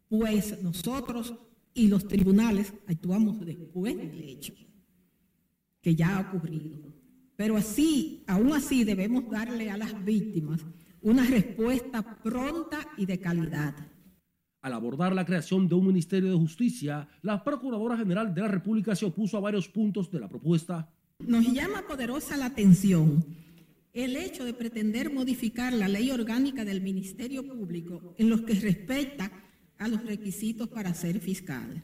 pues 0.10 0.62
nosotros 0.62 1.36
y 1.74 1.88
los 1.88 2.08
tribunales 2.08 2.74
actuamos 2.88 3.46
después 3.46 3.96
del 3.98 4.24
hecho 4.24 4.54
que 5.82 5.96
ya 5.96 6.18
ha 6.18 6.22
ocurrido. 6.22 6.95
Pero 7.36 7.58
así, 7.58 8.24
aún 8.28 8.54
así 8.54 8.84
debemos 8.84 9.30
darle 9.30 9.70
a 9.70 9.78
las 9.78 10.04
víctimas 10.04 10.62
una 11.02 11.24
respuesta 11.26 12.02
pronta 12.24 12.80
y 12.98 13.06
de 13.06 13.20
calidad. 13.20 13.76
Al 14.62 14.74
abordar 14.74 15.14
la 15.14 15.26
creación 15.26 15.68
de 15.68 15.76
un 15.76 15.86
Ministerio 15.86 16.32
de 16.32 16.38
Justicia, 16.38 17.08
la 17.22 17.44
Procuradora 17.44 17.98
General 17.98 18.34
de 18.34 18.42
la 18.42 18.48
República 18.48 18.96
se 18.96 19.06
opuso 19.06 19.38
a 19.38 19.42
varios 19.42 19.68
puntos 19.68 20.10
de 20.10 20.20
la 20.20 20.28
propuesta. 20.28 20.90
Nos 21.20 21.46
llama 21.54 21.86
poderosa 21.88 22.36
la 22.36 22.48
atención 22.48 23.24
el 23.94 24.18
hecho 24.18 24.44
de 24.44 24.54
pretender 24.54 25.14
modificar 25.14 25.72
la 25.72 25.88
ley 25.88 26.12
orgánica 26.12 26.66
del 26.66 26.82
Ministerio 26.82 27.48
Público 27.48 28.16
en 28.18 28.30
lo 28.30 28.44
que 28.44 28.56
respecta 28.56 29.32
a 29.78 29.88
los 29.88 30.04
requisitos 30.04 30.68
para 30.68 30.94
ser 30.94 31.20
fiscal. 31.20 31.84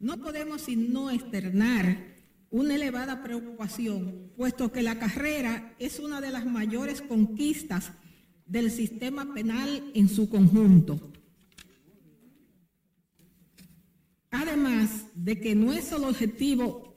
No 0.00 0.18
podemos 0.18 0.62
sino 0.62 1.10
externar 1.10 2.15
una 2.50 2.74
elevada 2.74 3.22
preocupación, 3.22 4.30
puesto 4.36 4.72
que 4.72 4.82
la 4.82 4.98
carrera 4.98 5.74
es 5.78 5.98
una 5.98 6.20
de 6.20 6.30
las 6.30 6.46
mayores 6.46 7.02
conquistas 7.02 7.92
del 8.46 8.70
sistema 8.70 9.34
penal 9.34 9.90
en 9.94 10.08
su 10.08 10.28
conjunto. 10.28 11.12
Además 14.30 15.06
de 15.14 15.40
que 15.40 15.54
no 15.54 15.72
es 15.72 15.90
el 15.92 16.04
objetivo 16.04 16.96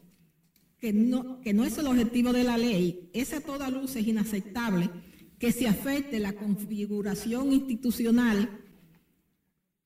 que 0.77 0.93
no, 0.93 1.41
que 1.41 1.53
no 1.53 1.65
es 1.65 1.77
el 1.77 1.87
objetivo 1.87 2.31
de 2.31 2.43
la 2.43 2.57
ley, 2.57 3.09
es 3.13 3.33
a 3.33 3.41
toda 3.41 3.69
luz 3.69 3.95
es 3.95 4.07
inaceptable 4.07 4.89
que 5.37 5.51
se 5.51 5.67
afecte 5.67 6.19
la 6.19 6.33
configuración 6.33 7.51
institucional 7.51 8.49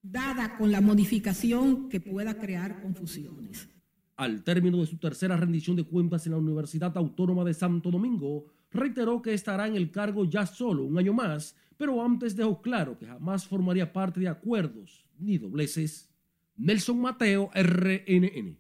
dada 0.02 0.58
con 0.58 0.71
la 0.71 0.82
modificación 0.82 1.89
que 1.89 2.02
pueda 2.02 2.39
crear 2.39 2.82
confusiones. 2.82 3.69
Al 4.15 4.43
término 4.43 4.78
de 4.78 4.86
su 4.86 4.97
tercera 4.97 5.36
rendición 5.36 5.76
de 5.76 5.86
cuentas 5.86 6.26
en 6.26 6.34
la 6.34 6.38
Universidad 6.38 6.95
Autónoma 6.97 7.43
de 7.43 7.54
Santo 7.54 7.89
Domingo, 7.89 8.45
reiteró 8.71 9.21
que 9.21 9.34
estará 9.34 9.67
en 9.67 9.76
el 9.76 9.91
cargo 9.91 10.26
ya 10.26 10.45
solo 10.45 10.84
un 10.84 10.97
año 10.97 11.13
más, 11.13 11.56
pero 11.78 12.04
antes 12.04 12.36
dejó 12.36 12.62
claro 12.62 12.97
que 12.97 13.08
jamás 13.08 13.47
formaría 13.47 13.91
parte 13.91 14.19
de 14.19 14.28
acuerdos 14.28 15.06
ni 15.17 15.38
dobleces. 15.38 16.10
Nelson 16.56 16.99
Mateo, 16.99 17.49
RNN. 17.54 18.58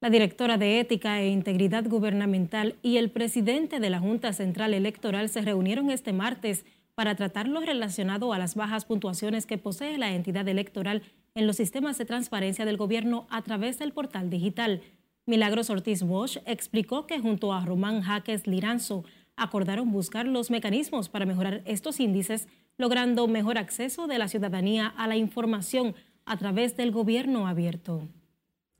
La 0.00 0.08
directora 0.08 0.56
de 0.56 0.80
Ética 0.80 1.20
e 1.20 1.28
Integridad 1.28 1.86
Gubernamental 1.86 2.76
y 2.82 2.96
el 2.96 3.10
presidente 3.10 3.80
de 3.80 3.90
la 3.90 4.00
Junta 4.00 4.32
Central 4.32 4.72
Electoral 4.72 5.28
se 5.28 5.42
reunieron 5.42 5.90
este 5.90 6.14
martes 6.14 6.64
para 6.94 7.14
tratar 7.16 7.48
lo 7.48 7.60
relacionado 7.60 8.32
a 8.32 8.38
las 8.38 8.54
bajas 8.54 8.86
puntuaciones 8.86 9.44
que 9.44 9.58
posee 9.58 9.98
la 9.98 10.14
entidad 10.14 10.48
electoral 10.48 11.02
en 11.34 11.46
los 11.46 11.56
sistemas 11.56 11.98
de 11.98 12.04
transparencia 12.04 12.64
del 12.64 12.76
gobierno 12.76 13.26
a 13.30 13.42
través 13.42 13.78
del 13.78 13.92
portal 13.92 14.30
digital. 14.30 14.82
Milagros 15.26 15.70
Ortiz 15.70 16.02
Bosch 16.02 16.38
explicó 16.46 17.06
que 17.06 17.20
junto 17.20 17.52
a 17.52 17.64
Román 17.64 18.02
Jaques 18.02 18.46
Liranzo 18.46 19.04
acordaron 19.36 19.90
buscar 19.90 20.26
los 20.26 20.50
mecanismos 20.50 21.08
para 21.08 21.26
mejorar 21.26 21.62
estos 21.64 22.00
índices, 22.00 22.48
logrando 22.76 23.26
mejor 23.28 23.58
acceso 23.58 24.06
de 24.06 24.18
la 24.18 24.28
ciudadanía 24.28 24.86
a 24.86 25.06
la 25.06 25.16
información 25.16 25.94
a 26.26 26.36
través 26.36 26.76
del 26.76 26.90
gobierno 26.90 27.46
abierto. 27.46 28.08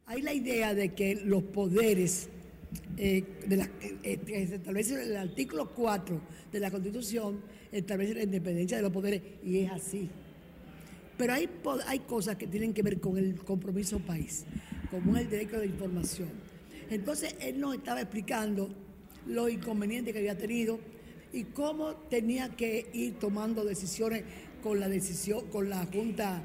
Hay 0.07 0.23
la 0.23 0.35
idea 0.35 0.75
de 0.75 0.93
que 0.93 1.15
los 1.15 1.43
poderes, 1.43 2.29
eh, 2.97 3.25
eh, 3.49 3.69
eh, 4.03 4.47
se 4.49 4.57
establece 4.57 5.03
el 5.03 5.17
artículo 5.17 5.71
4 5.71 6.21
de 6.53 6.61
la 6.61 6.71
Constitución, 6.71 7.41
establece 7.71 8.15
la 8.15 8.25
independencia 8.25 8.77
de 8.77 8.83
los 8.83 8.93
poderes, 8.93 9.23
y 9.45 9.61
es 9.61 9.71
así. 9.71 10.11
Pero 11.21 11.35
hay, 11.35 11.51
hay 11.87 11.99
cosas 11.99 12.37
que 12.37 12.47
tienen 12.47 12.73
que 12.73 12.81
ver 12.81 12.99
con 12.99 13.19
el 13.19 13.35
compromiso 13.35 13.99
país, 13.99 14.47
como 14.91 15.15
es 15.17 15.25
el 15.25 15.31
derecho 15.31 15.61
de 15.61 15.67
información. 15.67 16.31
Entonces, 16.89 17.37
él 17.41 17.61
nos 17.61 17.75
estaba 17.75 18.01
explicando 18.01 18.71
los 19.27 19.51
inconvenientes 19.51 20.15
que 20.15 20.21
había 20.21 20.39
tenido 20.39 20.81
y 21.31 21.45
cómo 21.45 21.93
tenía 22.09 22.49
que 22.57 22.89
ir 22.95 23.19
tomando 23.19 23.67
decisiones 23.67 24.25
con 24.63 24.81
la 24.81 24.89
decisión, 24.89 25.47
con 25.51 25.69
la 25.69 25.85
Junta, 25.93 26.43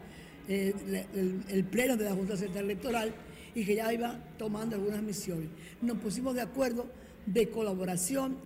el 0.49 1.63
Pleno 1.71 1.95
de 1.95 2.03
la 2.03 2.13
Junta 2.13 2.35
Central 2.35 2.65
Electoral, 2.65 3.13
y 3.55 3.63
que 3.63 3.75
ya 3.77 3.93
iba 3.93 4.19
tomando 4.38 4.75
algunas 4.75 5.01
misiones. 5.01 5.47
Nos 5.81 5.99
pusimos 5.99 6.35
de 6.35 6.41
acuerdo 6.41 6.88
de 7.25 7.49
colaboración. 7.49 8.39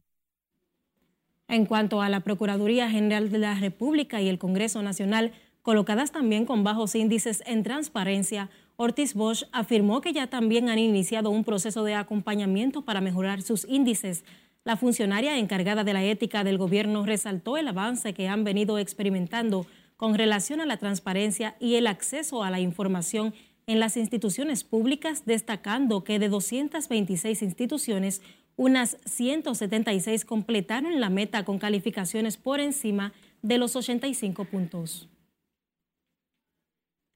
En 1.48 1.66
cuanto 1.66 2.04
a 2.04 2.10
la 2.10 2.20
Procuraduría 2.20 2.88
General 2.92 3.32
de 3.32 3.40
la 3.40 3.56
República 3.60 4.22
y 4.22 4.30
el 4.30 4.38
Congreso 4.38 4.84
Nacional, 4.84 5.34
colocadas 5.62 6.12
también 6.12 6.46
con 6.46 6.64
bajos 6.64 6.96
índices 6.96 7.44
en 7.46 7.64
transparencia, 7.64 8.50
Ortiz 8.76 9.14
Bosch 9.14 9.44
afirmó 9.52 10.00
que 10.00 10.14
ya 10.14 10.28
también 10.28 10.70
han 10.70 10.80
iniciado 10.80 11.30
un 11.30 11.44
proceso 11.44 11.84
de 11.84 11.96
acompañamiento 11.96 12.84
para 12.84 13.02
mejorar 13.02 13.42
sus 13.42 13.66
índices. 13.68 14.24
La 14.64 14.78
funcionaria 14.78 15.38
encargada 15.38 15.84
de 15.84 15.94
la 15.94 16.04
ética 16.04 16.44
del 16.44 16.58
gobierno 16.58 17.06
resaltó 17.06 17.58
el 17.58 17.68
avance 17.68 18.14
que 18.14 18.28
han 18.28 18.44
venido 18.44 18.78
experimentando 18.78 19.66
con 19.98 20.16
relación 20.16 20.62
a 20.62 20.66
la 20.66 20.78
transparencia 20.78 21.58
y 21.60 21.76
el 21.76 21.88
acceso 21.88 22.42
a 22.42 22.50
la 22.50 22.62
información 22.62 23.34
en 23.68 23.82
las 23.82 23.98
instituciones 23.98 24.64
públicas, 24.64 25.24
destacando 25.26 26.04
que 26.04 26.18
de 26.18 26.30
226 26.30 27.42
instituciones, 27.42 28.22
unas 28.56 28.98
176 29.06 30.24
completaron 30.26 31.00
la 31.00 31.10
meta 31.10 31.44
con 31.46 31.60
calificaciones 31.60 32.38
por 32.38 32.62
encima 32.62 33.14
de 33.42 33.58
los 33.58 33.76
85 33.76 34.46
puntos. 34.46 35.10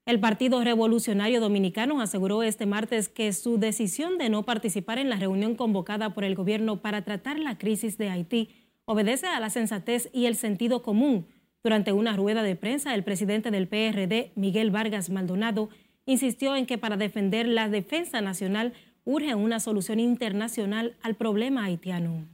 El 0.06 0.20
Partido 0.20 0.62
Revolucionario 0.62 1.40
Dominicano 1.40 2.02
aseguró 2.02 2.42
este 2.42 2.66
martes 2.66 3.08
que 3.08 3.32
su 3.32 3.58
decisión 3.58 4.18
de 4.18 4.28
no 4.28 4.42
participar 4.42 4.98
en 4.98 5.08
la 5.08 5.16
reunión 5.16 5.54
convocada 5.54 6.12
por 6.12 6.24
el 6.24 6.34
gobierno 6.34 6.82
para 6.82 7.02
tratar 7.04 7.38
la 7.38 7.56
crisis 7.56 7.96
de 7.96 8.10
Haití 8.10 8.50
obedece 8.84 9.28
a 9.28 9.40
la 9.40 9.48
sensatez 9.48 10.10
y 10.12 10.26
el 10.26 10.36
sentido 10.36 10.82
común. 10.82 11.26
Durante 11.62 11.92
una 11.92 12.14
rueda 12.16 12.42
de 12.42 12.54
prensa, 12.54 12.94
el 12.94 13.02
presidente 13.02 13.50
del 13.50 13.66
PRD, 13.66 14.32
Miguel 14.34 14.70
Vargas 14.70 15.08
Maldonado, 15.08 15.70
insistió 16.04 16.54
en 16.54 16.66
que 16.66 16.76
para 16.76 16.98
defender 16.98 17.48
la 17.48 17.70
defensa 17.70 18.20
nacional 18.20 18.74
urge 19.06 19.34
una 19.34 19.58
solución 19.58 20.00
internacional 20.00 20.96
al 21.00 21.14
problema 21.14 21.64
haitiano. 21.64 22.26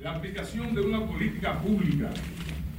La 0.00 0.16
aplicación 0.16 0.74
de 0.74 0.80
una 0.80 1.06
política 1.06 1.58
pública 1.60 2.10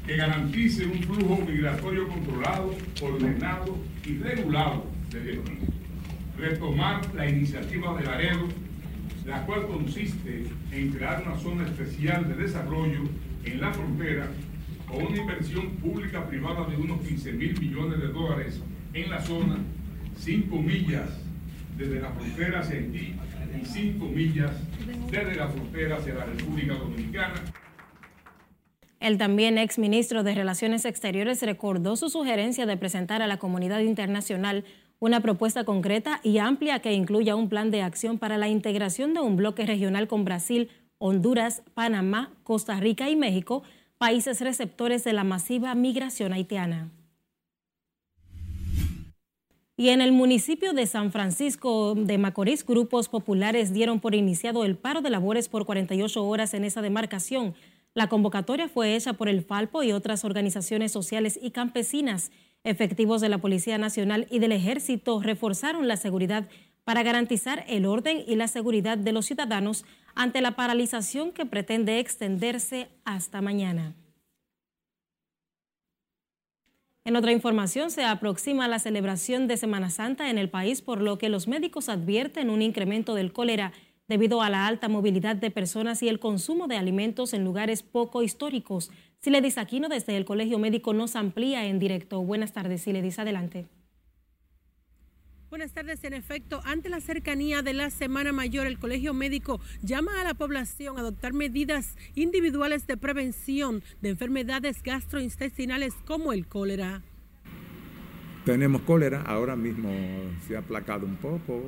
que 0.05 0.15
garantice 0.17 0.85
un 0.85 1.01
flujo 1.01 1.43
migratorio 1.45 2.07
controlado, 2.07 2.75
ordenado 3.01 3.77
y 4.05 4.17
regulado 4.17 4.85
de 5.09 5.19
Haití. 5.19 5.57
Retomar 6.37 7.01
la 7.15 7.27
iniciativa 7.27 7.97
de 7.97 8.05
Laredo, 8.05 8.47
la 9.25 9.45
cual 9.45 9.65
consiste 9.67 10.45
en 10.71 10.91
crear 10.91 11.23
una 11.25 11.37
zona 11.39 11.63
especial 11.63 12.27
de 12.27 12.35
desarrollo 12.35 12.99
en 13.45 13.61
la 13.61 13.73
frontera 13.73 14.27
con 14.87 15.05
una 15.05 15.17
inversión 15.17 15.69
pública 15.77 16.27
privada 16.27 16.65
de 16.65 16.77
unos 16.77 17.01
15 17.01 17.31
mil 17.33 17.59
millones 17.59 17.99
de 17.99 18.07
dólares 18.09 18.61
en 18.93 19.09
la 19.09 19.21
zona, 19.21 19.57
5 20.17 20.55
millas 20.61 21.09
desde 21.77 21.99
la 21.99 22.11
frontera 22.11 22.59
hacia 22.59 22.75
Haití 22.75 23.15
y 23.59 23.65
5 23.65 24.05
millas 24.05 24.51
desde 25.09 25.35
la 25.35 25.47
frontera 25.47 25.97
hacia 25.97 26.13
la 26.13 26.25
República 26.25 26.75
Dominicana. 26.75 27.41
El 29.05 29.19
también 29.19 29.59
exministro 29.59 30.23
de 30.23 30.33
Relaciones 30.33 30.83
Exteriores 30.83 31.39
recordó 31.43 31.95
su 31.95 32.09
sugerencia 32.09 32.65
de 32.65 32.75
presentar 32.75 33.21
a 33.21 33.27
la 33.27 33.37
comunidad 33.37 33.81
internacional 33.81 34.65
una 34.97 35.19
propuesta 35.19 35.63
concreta 35.63 36.19
y 36.23 36.39
amplia 36.39 36.79
que 36.79 36.93
incluya 36.93 37.35
un 37.35 37.47
plan 37.47 37.69
de 37.69 37.83
acción 37.83 38.17
para 38.17 38.39
la 38.39 38.47
integración 38.47 39.13
de 39.13 39.19
un 39.19 39.35
bloque 39.35 39.67
regional 39.67 40.07
con 40.07 40.25
Brasil, 40.25 40.71
Honduras, 40.97 41.61
Panamá, 41.75 42.33
Costa 42.41 42.79
Rica 42.79 43.07
y 43.07 43.15
México, 43.15 43.61
países 43.99 44.41
receptores 44.41 45.03
de 45.03 45.13
la 45.13 45.23
masiva 45.23 45.75
migración 45.75 46.33
haitiana. 46.33 46.89
Y 49.77 49.89
en 49.89 50.01
el 50.01 50.13
municipio 50.13 50.73
de 50.73 50.87
San 50.87 51.11
Francisco 51.11 51.93
de 51.93 52.17
Macorís, 52.17 52.65
grupos 52.65 53.07
populares 53.07 53.71
dieron 53.71 53.99
por 53.99 54.15
iniciado 54.15 54.65
el 54.65 54.77
paro 54.77 55.01
de 55.01 55.11
labores 55.11 55.47
por 55.47 55.67
48 55.67 56.25
horas 56.25 56.55
en 56.55 56.63
esa 56.63 56.81
demarcación. 56.81 57.53
La 57.95 58.09
convocatoria 58.09 58.67
fue 58.67 58.93
hecha 58.93 59.13
por 59.13 59.29
el 59.29 59.41
Falpo 59.41 59.81
y 59.81 59.93
otras 59.93 60.25
organizaciones 60.25 60.91
sociales 60.91 61.39
y 61.41 61.51
campesinas. 61.51 62.29
Efectivos 62.65 63.21
de 63.21 63.29
la 63.29 63.37
Policía 63.37 63.77
Nacional 63.77 64.27
y 64.29 64.39
del 64.39 64.51
Ejército 64.51 65.21
reforzaron 65.21 65.87
la 65.87 65.95
seguridad 65.95 66.49
para 66.83 67.03
garantizar 67.03 67.63
el 67.69 67.85
orden 67.85 68.21
y 68.27 68.35
la 68.35 68.49
seguridad 68.49 68.97
de 68.97 69.13
los 69.13 69.27
ciudadanos 69.27 69.85
ante 70.13 70.41
la 70.41 70.57
paralización 70.57 71.31
que 71.31 71.45
pretende 71.45 71.99
extenderse 71.99 72.89
hasta 73.05 73.39
mañana. 73.39 73.95
En 77.05 77.15
otra 77.15 77.31
información, 77.31 77.91
se 77.91 78.03
aproxima 78.03 78.67
la 78.67 78.79
celebración 78.79 79.47
de 79.47 79.55
Semana 79.55 79.89
Santa 79.89 80.29
en 80.29 80.37
el 80.37 80.49
país, 80.49 80.81
por 80.81 81.01
lo 81.01 81.17
que 81.17 81.29
los 81.29 81.47
médicos 81.47 81.87
advierten 81.87 82.49
un 82.49 82.61
incremento 82.61 83.15
del 83.15 83.31
cólera 83.31 83.71
debido 84.07 84.41
a 84.41 84.49
la 84.49 84.67
alta 84.67 84.87
movilidad 84.89 85.35
de 85.35 85.51
personas 85.51 86.03
y 86.03 86.09
el 86.09 86.19
consumo 86.19 86.67
de 86.67 86.77
alimentos 86.77 87.33
en 87.33 87.43
lugares 87.43 87.83
poco 87.83 88.23
históricos. 88.23 88.91
Siledis 89.21 89.57
Aquino 89.57 89.89
desde 89.89 90.17
el 90.17 90.25
Colegio 90.25 90.59
Médico 90.59 90.93
nos 90.93 91.15
amplía 91.15 91.65
en 91.65 91.79
directo. 91.79 92.21
Buenas 92.21 92.53
tardes, 92.53 92.81
Siledis, 92.81 93.17
adelante. 93.19 93.67
Buenas 95.49 95.71
tardes. 95.71 96.03
En 96.03 96.13
efecto, 96.13 96.59
ante 96.65 96.89
la 96.89 96.99
cercanía 96.99 97.61
de 97.61 97.73
la 97.73 97.89
Semana 97.89 98.33
Mayor, 98.33 98.67
el 98.67 98.77
Colegio 98.77 99.13
Médico 99.13 99.61
llama 99.81 100.19
a 100.19 100.23
la 100.23 100.33
población 100.33 100.97
a 100.97 100.99
adoptar 100.99 101.33
medidas 101.33 101.95
individuales 102.13 102.87
de 102.87 102.97
prevención 102.97 103.81
de 104.01 104.09
enfermedades 104.09 104.83
gastrointestinales 104.83 105.93
como 106.05 106.33
el 106.33 106.47
cólera. 106.47 107.03
Tenemos 108.43 108.81
cólera, 108.81 109.21
ahora 109.21 109.55
mismo 109.55 109.89
se 110.45 110.55
ha 110.55 110.59
aplacado 110.59 111.05
un 111.05 111.15
poco 111.15 111.61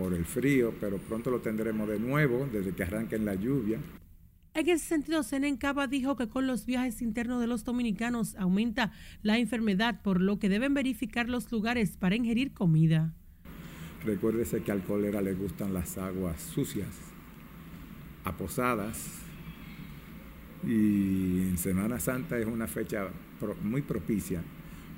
por 0.00 0.14
el 0.14 0.24
frío, 0.24 0.72
pero 0.80 0.96
pronto 0.96 1.30
lo 1.30 1.40
tendremos 1.40 1.86
de 1.86 1.98
nuevo 1.98 2.48
desde 2.50 2.72
que 2.72 2.84
arranquen 2.84 3.26
la 3.26 3.34
lluvia. 3.34 3.78
En 4.54 4.68
ese 4.68 4.86
sentido, 4.86 5.22
Senencaba 5.22 5.86
dijo 5.88 6.16
que 6.16 6.26
con 6.26 6.46
los 6.46 6.64
viajes 6.64 7.02
internos 7.02 7.38
de 7.40 7.46
los 7.46 7.64
dominicanos 7.64 8.34
aumenta 8.36 8.92
la 9.22 9.38
enfermedad, 9.38 10.00
por 10.02 10.22
lo 10.22 10.38
que 10.38 10.48
deben 10.48 10.72
verificar 10.72 11.28
los 11.28 11.52
lugares 11.52 11.98
para 11.98 12.16
ingerir 12.16 12.54
comida. 12.54 13.12
Recuérdese 14.02 14.62
que 14.62 14.72
al 14.72 14.82
cólera 14.82 15.20
le 15.20 15.34
gustan 15.34 15.74
las 15.74 15.98
aguas 15.98 16.40
sucias, 16.40 16.88
aposadas, 18.24 19.18
y 20.64 21.42
en 21.42 21.58
Semana 21.58 22.00
Santa 22.00 22.38
es 22.38 22.46
una 22.46 22.66
fecha 22.66 23.08
muy 23.62 23.82
propicia 23.82 24.42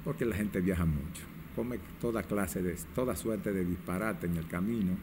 porque 0.05 0.25
la 0.25 0.37
gente 0.37 0.61
viaja 0.61 0.85
mucho, 0.85 1.23
come 1.55 1.79
toda 2.01 2.23
clase 2.23 2.63
de, 2.63 2.77
toda 2.95 3.17
suerte 3.17 3.53
de 3.53 3.65
disparate 3.65 4.27
en 4.27 4.37
el 4.37 4.47
camino. 4.47 4.97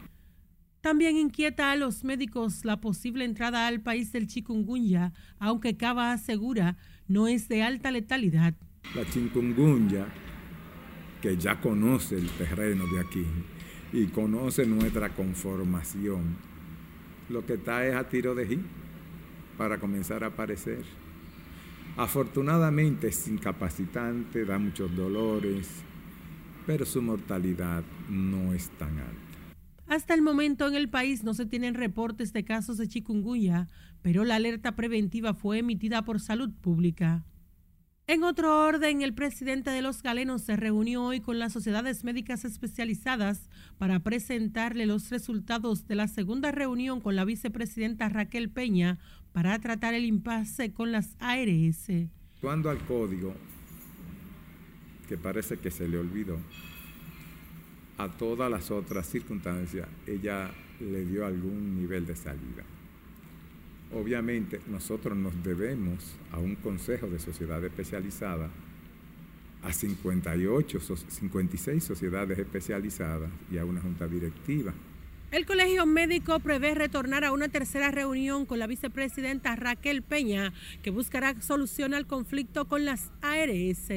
También 0.80 1.16
inquieta 1.16 1.72
a 1.72 1.76
los 1.76 2.04
médicos 2.04 2.64
la 2.64 2.80
posible 2.80 3.24
entrada 3.24 3.66
al 3.66 3.80
país 3.80 4.12
del 4.12 4.26
chikungunya, 4.26 5.12
aunque 5.38 5.76
Cava 5.76 6.12
asegura 6.12 6.78
no 7.06 7.28
es 7.28 7.48
de 7.48 7.62
alta 7.62 7.90
letalidad. 7.90 8.54
La 8.94 9.04
chikungunya, 9.04 10.06
que 11.20 11.36
ya 11.36 11.60
conoce 11.60 12.16
el 12.16 12.30
terreno 12.30 12.84
de 12.86 13.00
aquí, 13.00 13.26
y 13.92 14.06
conoce 14.06 14.64
nuestra 14.64 15.10
conformación. 15.10 16.36
Lo 17.28 17.44
que 17.44 17.54
está 17.54 17.86
es 17.86 17.94
a 17.94 18.08
tiro 18.08 18.34
de 18.34 18.46
hit 18.46 18.60
para 19.58 19.78
comenzar 19.78 20.24
a 20.24 20.28
aparecer. 20.28 20.84
Afortunadamente 21.96 23.08
es 23.08 23.28
incapacitante, 23.28 24.44
da 24.46 24.58
muchos 24.58 24.94
dolores, 24.96 25.82
pero 26.70 26.86
su 26.86 27.02
mortalidad 27.02 27.82
no 28.08 28.54
es 28.54 28.70
tan 28.78 28.96
alta. 28.96 29.38
Hasta 29.88 30.14
el 30.14 30.22
momento 30.22 30.68
en 30.68 30.76
el 30.76 30.88
país 30.88 31.24
no 31.24 31.34
se 31.34 31.44
tienen 31.44 31.74
reportes 31.74 32.32
de 32.32 32.44
casos 32.44 32.78
de 32.78 32.86
chikungunya, 32.86 33.66
pero 34.02 34.24
la 34.24 34.36
alerta 34.36 34.76
preventiva 34.76 35.34
fue 35.34 35.58
emitida 35.58 36.04
por 36.04 36.20
Salud 36.20 36.52
Pública. 36.60 37.24
En 38.06 38.22
otro 38.22 38.64
orden, 38.64 39.02
el 39.02 39.14
presidente 39.14 39.70
de 39.70 39.82
los 39.82 40.00
galenos 40.00 40.42
se 40.42 40.54
reunió 40.54 41.02
hoy 41.02 41.20
con 41.20 41.40
las 41.40 41.52
sociedades 41.52 42.04
médicas 42.04 42.44
especializadas 42.44 43.50
para 43.76 43.98
presentarle 43.98 44.86
los 44.86 45.10
resultados 45.10 45.88
de 45.88 45.96
la 45.96 46.06
segunda 46.06 46.52
reunión 46.52 47.00
con 47.00 47.16
la 47.16 47.24
vicepresidenta 47.24 48.08
Raquel 48.08 48.48
Peña 48.48 49.00
para 49.32 49.58
tratar 49.58 49.94
el 49.94 50.04
impasse 50.04 50.72
con 50.72 50.92
las 50.92 51.16
ARS. 51.18 51.88
Cuando 52.40 52.70
al 52.70 52.78
código, 52.86 53.34
que 55.10 55.18
parece 55.18 55.56
que 55.56 55.72
se 55.72 55.88
le 55.88 55.98
olvidó, 55.98 56.38
a 57.98 58.08
todas 58.08 58.48
las 58.48 58.70
otras 58.70 59.08
circunstancias, 59.08 59.88
ella 60.06 60.52
le 60.78 61.04
dio 61.04 61.26
algún 61.26 61.74
nivel 61.74 62.06
de 62.06 62.14
salida. 62.14 62.62
Obviamente 63.92 64.60
nosotros 64.68 65.18
nos 65.18 65.42
debemos 65.42 66.14
a 66.30 66.38
un 66.38 66.54
consejo 66.54 67.08
de 67.08 67.18
sociedad 67.18 67.62
especializada, 67.64 68.50
a 69.64 69.72
58, 69.72 70.78
56 70.78 71.82
sociedades 71.82 72.38
especializadas 72.38 73.30
y 73.50 73.58
a 73.58 73.64
una 73.64 73.80
junta 73.80 74.06
directiva. 74.06 74.72
El 75.32 75.44
Colegio 75.44 75.86
Médico 75.86 76.40
prevé 76.40 76.74
retornar 76.74 77.24
a 77.24 77.32
una 77.32 77.48
tercera 77.48 77.90
reunión 77.90 78.46
con 78.46 78.58
la 78.58 78.66
vicepresidenta 78.66 79.54
Raquel 79.54 80.02
Peña, 80.02 80.52
que 80.82 80.90
buscará 80.90 81.40
solución 81.40 81.94
al 81.94 82.06
conflicto 82.06 82.66
con 82.66 82.84
las 82.84 83.10
ARS. 83.22 83.92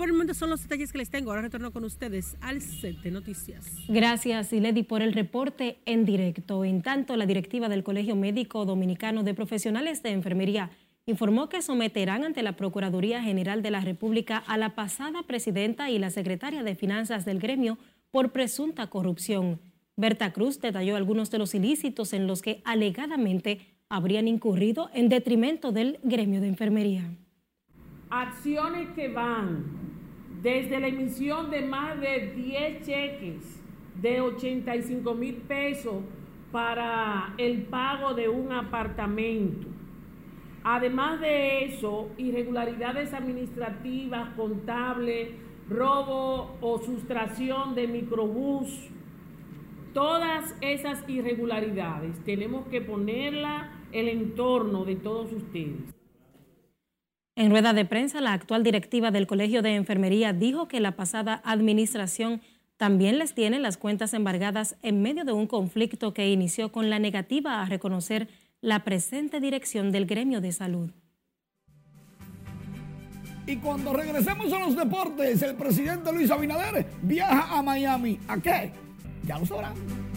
Por 0.00 0.08
el 0.08 0.14
momento 0.14 0.32
son 0.32 0.48
los 0.48 0.62
detalles 0.62 0.92
que 0.92 0.96
les 0.96 1.10
tengo. 1.10 1.30
Ahora 1.30 1.42
retorno 1.42 1.72
con 1.72 1.84
ustedes 1.84 2.34
al 2.40 2.62
set 2.62 3.02
de 3.02 3.10
noticias. 3.10 3.66
Gracias, 3.86 4.50
Iledi, 4.50 4.82
por 4.82 5.02
el 5.02 5.12
reporte 5.12 5.76
en 5.84 6.06
directo. 6.06 6.64
En 6.64 6.80
tanto, 6.80 7.18
la 7.18 7.26
directiva 7.26 7.68
del 7.68 7.82
Colegio 7.82 8.16
Médico 8.16 8.64
Dominicano 8.64 9.24
de 9.24 9.34
Profesionales 9.34 10.02
de 10.02 10.12
Enfermería 10.12 10.70
informó 11.04 11.50
que 11.50 11.60
someterán 11.60 12.24
ante 12.24 12.42
la 12.42 12.56
Procuraduría 12.56 13.22
General 13.22 13.60
de 13.60 13.72
la 13.72 13.82
República 13.82 14.38
a 14.38 14.56
la 14.56 14.74
pasada 14.74 15.22
presidenta 15.24 15.90
y 15.90 15.98
la 15.98 16.08
secretaria 16.08 16.62
de 16.62 16.74
Finanzas 16.74 17.26
del 17.26 17.38
gremio 17.38 17.76
por 18.10 18.32
presunta 18.32 18.86
corrupción. 18.86 19.60
Berta 19.96 20.32
Cruz 20.32 20.62
detalló 20.62 20.96
algunos 20.96 21.30
de 21.30 21.36
los 21.36 21.54
ilícitos 21.54 22.14
en 22.14 22.26
los 22.26 22.40
que 22.40 22.62
alegadamente 22.64 23.60
habrían 23.90 24.28
incurrido 24.28 24.88
en 24.94 25.10
detrimento 25.10 25.72
del 25.72 25.98
gremio 26.02 26.40
de 26.40 26.48
enfermería. 26.48 27.04
Acciones 28.10 28.88
que 28.96 29.06
van 29.06 29.66
desde 30.42 30.80
la 30.80 30.88
emisión 30.88 31.48
de 31.48 31.60
más 31.60 32.00
de 32.00 32.32
10 32.34 32.84
cheques 32.84 33.62
de 34.02 34.20
85 34.20 35.14
mil 35.14 35.36
pesos 35.36 36.02
para 36.50 37.34
el 37.38 37.62
pago 37.62 38.14
de 38.14 38.28
un 38.28 38.50
apartamento. 38.50 39.68
Además 40.64 41.20
de 41.20 41.66
eso, 41.66 42.10
irregularidades 42.18 43.14
administrativas, 43.14 44.30
contables, 44.34 45.28
robo 45.68 46.56
o 46.60 46.80
sustracción 46.80 47.76
de 47.76 47.86
microbús, 47.86 48.88
todas 49.94 50.56
esas 50.60 51.08
irregularidades 51.08 52.18
tenemos 52.24 52.66
que 52.66 52.80
ponerla 52.80 53.70
el 53.92 54.08
entorno 54.08 54.84
de 54.84 54.96
todos 54.96 55.32
ustedes. 55.32 55.99
En 57.40 57.50
rueda 57.50 57.72
de 57.72 57.86
prensa, 57.86 58.20
la 58.20 58.34
actual 58.34 58.62
directiva 58.62 59.10
del 59.10 59.26
Colegio 59.26 59.62
de 59.62 59.74
Enfermería 59.74 60.34
dijo 60.34 60.68
que 60.68 60.78
la 60.78 60.90
pasada 60.90 61.40
administración 61.42 62.42
también 62.76 63.18
les 63.18 63.32
tiene 63.32 63.58
las 63.58 63.78
cuentas 63.78 64.12
embargadas 64.12 64.76
en 64.82 65.00
medio 65.00 65.24
de 65.24 65.32
un 65.32 65.46
conflicto 65.46 66.12
que 66.12 66.28
inició 66.28 66.70
con 66.70 66.90
la 66.90 66.98
negativa 66.98 67.62
a 67.62 67.64
reconocer 67.64 68.28
la 68.60 68.84
presente 68.84 69.40
dirección 69.40 69.90
del 69.90 70.04
gremio 70.04 70.42
de 70.42 70.52
salud. 70.52 70.90
Y 73.46 73.56
cuando 73.56 73.94
regresemos 73.94 74.52
a 74.52 74.58
los 74.58 74.76
deportes, 74.76 75.40
el 75.40 75.54
presidente 75.54 76.12
Luis 76.12 76.30
Abinader 76.30 76.86
viaja 77.00 77.58
a 77.58 77.62
Miami. 77.62 78.18
¿A 78.28 78.36
qué? 78.36 78.70
Ya 79.24 79.38
lo 79.38 79.46
sabrán. 79.46 80.09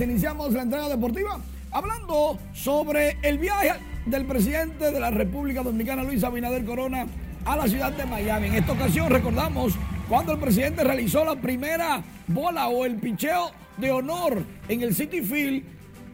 Iniciamos 0.00 0.54
la 0.54 0.62
entrega 0.62 0.88
deportiva 0.88 1.38
hablando 1.70 2.38
sobre 2.54 3.18
el 3.22 3.38
viaje 3.38 3.72
del 4.06 4.24
presidente 4.24 4.90
de 4.90 4.98
la 4.98 5.10
República 5.10 5.62
Dominicana, 5.62 6.02
Luis 6.02 6.24
Abinader 6.24 6.64
Corona, 6.64 7.06
a 7.44 7.56
la 7.56 7.68
ciudad 7.68 7.92
de 7.92 8.06
Miami. 8.06 8.48
En 8.48 8.54
esta 8.54 8.72
ocasión 8.72 9.10
recordamos 9.10 9.74
cuando 10.08 10.32
el 10.32 10.38
presidente 10.38 10.82
realizó 10.82 11.24
la 11.24 11.36
primera 11.36 12.02
bola 12.26 12.68
o 12.68 12.86
el 12.86 12.96
picheo 12.96 13.50
de 13.76 13.90
honor 13.90 14.42
en 14.68 14.80
el 14.80 14.94
City 14.94 15.20
Field, 15.20 15.62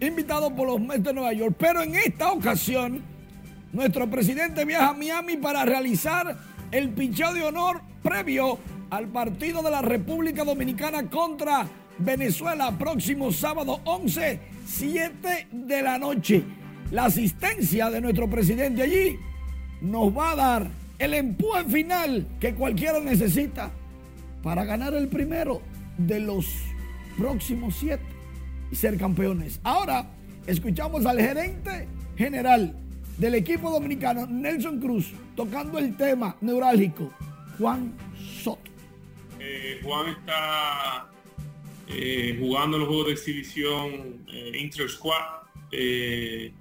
invitado 0.00 0.54
por 0.54 0.66
los 0.66 0.80
Mets 0.80 1.04
de 1.04 1.14
Nueva 1.14 1.32
York. 1.32 1.54
Pero 1.56 1.80
en 1.82 1.94
esta 1.94 2.32
ocasión, 2.32 3.02
nuestro 3.72 4.10
presidente 4.10 4.64
viaja 4.64 4.88
a 4.88 4.94
Miami 4.94 5.36
para 5.36 5.64
realizar 5.64 6.36
el 6.72 6.90
picheo 6.90 7.32
de 7.32 7.44
honor 7.44 7.80
previo 8.02 8.58
al 8.90 9.06
partido 9.06 9.62
de 9.62 9.70
la 9.70 9.82
República 9.82 10.44
Dominicana 10.44 11.08
contra 11.08 11.66
Venezuela, 11.98 12.76
próximo 12.78 13.32
sábado 13.32 13.80
11, 13.84 14.40
7 14.66 15.48
de 15.52 15.82
la 15.82 15.98
noche. 15.98 16.42
La 16.90 17.06
asistencia 17.06 17.90
de 17.90 18.00
nuestro 18.00 18.28
presidente 18.30 18.82
allí 18.82 19.18
nos 19.80 20.16
va 20.16 20.32
a 20.32 20.36
dar 20.36 20.70
el 20.98 21.14
empuje 21.14 21.64
final 21.64 22.26
que 22.40 22.54
cualquiera 22.54 23.00
necesita 23.00 23.70
para 24.42 24.64
ganar 24.64 24.94
el 24.94 25.08
primero 25.08 25.60
de 25.96 26.20
los 26.20 26.46
próximos 27.16 27.76
siete 27.76 28.04
y 28.70 28.76
ser 28.76 28.96
campeones. 28.96 29.60
Ahora 29.62 30.06
escuchamos 30.46 31.04
al 31.04 31.20
gerente 31.20 31.88
general 32.16 32.74
del 33.18 33.34
equipo 33.34 33.70
dominicano, 33.70 34.26
Nelson 34.26 34.80
Cruz, 34.80 35.12
tocando 35.34 35.78
el 35.78 35.96
tema 35.96 36.36
neurálgico, 36.40 37.12
Juan 37.58 37.92
Soto. 38.42 38.70
Eh, 39.40 39.80
Juan 39.82 40.10
está 40.10 41.08
eh, 41.90 42.36
jugando 42.38 42.78
los 42.78 42.88
juegos 42.88 43.06
de 43.06 43.12
exhibición 43.12 44.26
eh, 44.30 44.52
Inter 44.60 44.88
Squad 44.88 45.38
en 45.70 46.52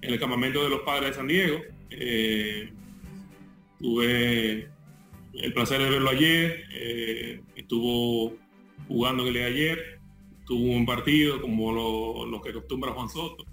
el 0.00 0.18
campamento 0.20 0.62
de 0.62 0.70
los 0.70 0.80
padres 0.80 1.10
de 1.10 1.14
San 1.14 1.28
Diego. 1.28 1.60
tuve 3.78 4.68
el 5.34 5.52
placer 5.52 5.82
de 5.82 5.90
verlo 5.90 6.10
ayer, 6.10 7.40
estuvo 7.56 8.36
jugando 8.86 9.26
el 9.26 9.34
de 9.34 9.44
ayer, 9.44 10.00
tuvo 10.46 10.72
un 10.72 10.86
partido 10.86 11.40
como 11.40 11.72
lo, 11.72 12.40
que 12.40 12.50
acostumbra 12.50 12.92
Juan 12.92 13.08
Soto. 13.08 13.44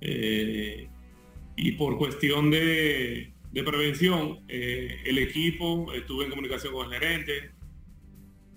y 0.00 1.72
por 1.72 1.98
cuestión 1.98 2.50
de, 2.50 3.32
prevención, 3.52 4.40
el 4.48 5.18
equipo, 5.18 5.92
estuve 5.92 6.24
en 6.24 6.30
comunicación 6.30 6.72
con 6.72 6.92
el 6.92 6.98
gerente, 6.98 7.51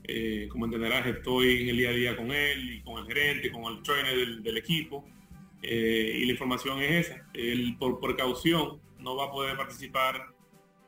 eh, 0.08 0.48
como 0.50 0.66
entenderás, 0.66 1.06
estoy 1.08 1.64
en 1.64 1.70
el 1.70 1.78
día 1.78 1.90
a 1.90 1.94
día 1.94 2.18
con 2.18 2.32
él 2.32 2.76
y 2.76 2.82
con 2.82 3.00
el 3.00 3.06
gerente, 3.06 3.52
con 3.52 3.64
el 3.66 3.82
trainer 3.82 4.42
del, 4.42 4.58
equipo. 4.58 5.06
Eh, 5.62 6.20
y 6.22 6.26
la 6.26 6.32
información 6.32 6.82
es 6.82 7.08
esa. 7.08 7.28
Él, 7.34 7.76
por 7.80 8.00
precaución, 8.00 8.80
no 9.00 9.16
va 9.16 9.26
a 9.26 9.32
poder 9.32 9.58
participar 9.58 10.28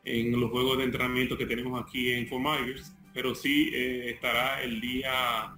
en 0.03 0.39
los 0.39 0.51
juegos 0.51 0.77
de 0.77 0.85
entrenamiento 0.85 1.37
que 1.37 1.45
tenemos 1.45 1.81
aquí 1.81 2.11
en 2.11 2.27
Fort 2.27 2.43
Myers, 2.43 2.95
pero 3.13 3.33
sí 3.33 3.71
eh, 3.73 4.11
estará 4.11 4.61
el 4.61 4.79
día 4.79 5.55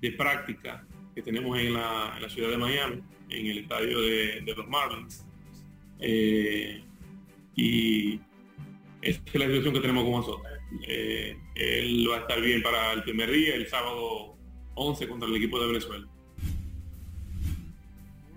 de 0.00 0.12
práctica 0.12 0.86
que 1.14 1.22
tenemos 1.22 1.58
en 1.58 1.74
la, 1.74 2.18
ciudad 2.28 2.50
de 2.50 2.56
Miami, 2.56 3.02
en 3.28 3.46
el 3.46 3.58
estadio 3.58 4.00
de, 4.00 4.54
los 4.56 4.66
Marlins. 4.66 5.26
y 7.54 8.20
esa 9.02 9.20
es 9.26 9.34
la 9.34 9.46
situación 9.46 9.74
que 9.74 9.80
tenemos 9.80 10.04
con 10.04 10.12
nosotros. 10.12 10.51
Eh, 10.86 11.36
él 11.54 12.06
va 12.10 12.16
a 12.16 12.20
estar 12.20 12.40
bien 12.40 12.62
para 12.62 12.92
el 12.92 13.02
primer 13.02 13.30
día, 13.30 13.54
el 13.54 13.68
sábado 13.68 14.36
11 14.74 15.08
contra 15.08 15.28
el 15.28 15.36
equipo 15.36 15.60
de 15.60 15.66
Venezuela. 15.68 16.06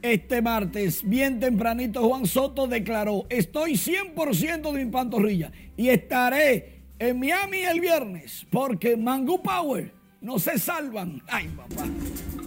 Este 0.01 0.41
martes, 0.41 1.01
bien 1.03 1.39
tempranito, 1.39 2.07
Juan 2.07 2.27
Soto 2.27 2.67
declaró, 2.67 3.25
estoy 3.29 3.73
100% 3.73 4.71
de 4.71 4.85
mi 4.85 4.91
pantorrilla 4.91 5.51
y 5.75 5.89
estaré 5.89 6.83
en 6.99 7.19
Miami 7.19 7.61
el 7.61 7.79
viernes 7.79 8.45
porque 8.51 8.95
Mangu 8.95 9.41
Power 9.41 9.91
no 10.21 10.37
se 10.37 10.59
salvan. 10.59 11.23
Ay, 11.27 11.47
papá. 11.47 11.87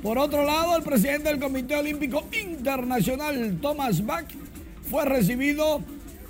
Por 0.03 0.19
otro 0.19 0.45
lado, 0.45 0.77
el 0.77 0.85
presidente 0.85 1.29
del 1.31 1.41
Comité 1.41 1.75
Olímpico 1.75 2.25
Internacional, 2.33 3.59
Thomas 3.61 4.05
Bach, 4.07 4.27
fue 4.83 5.05
recibido 5.05 5.83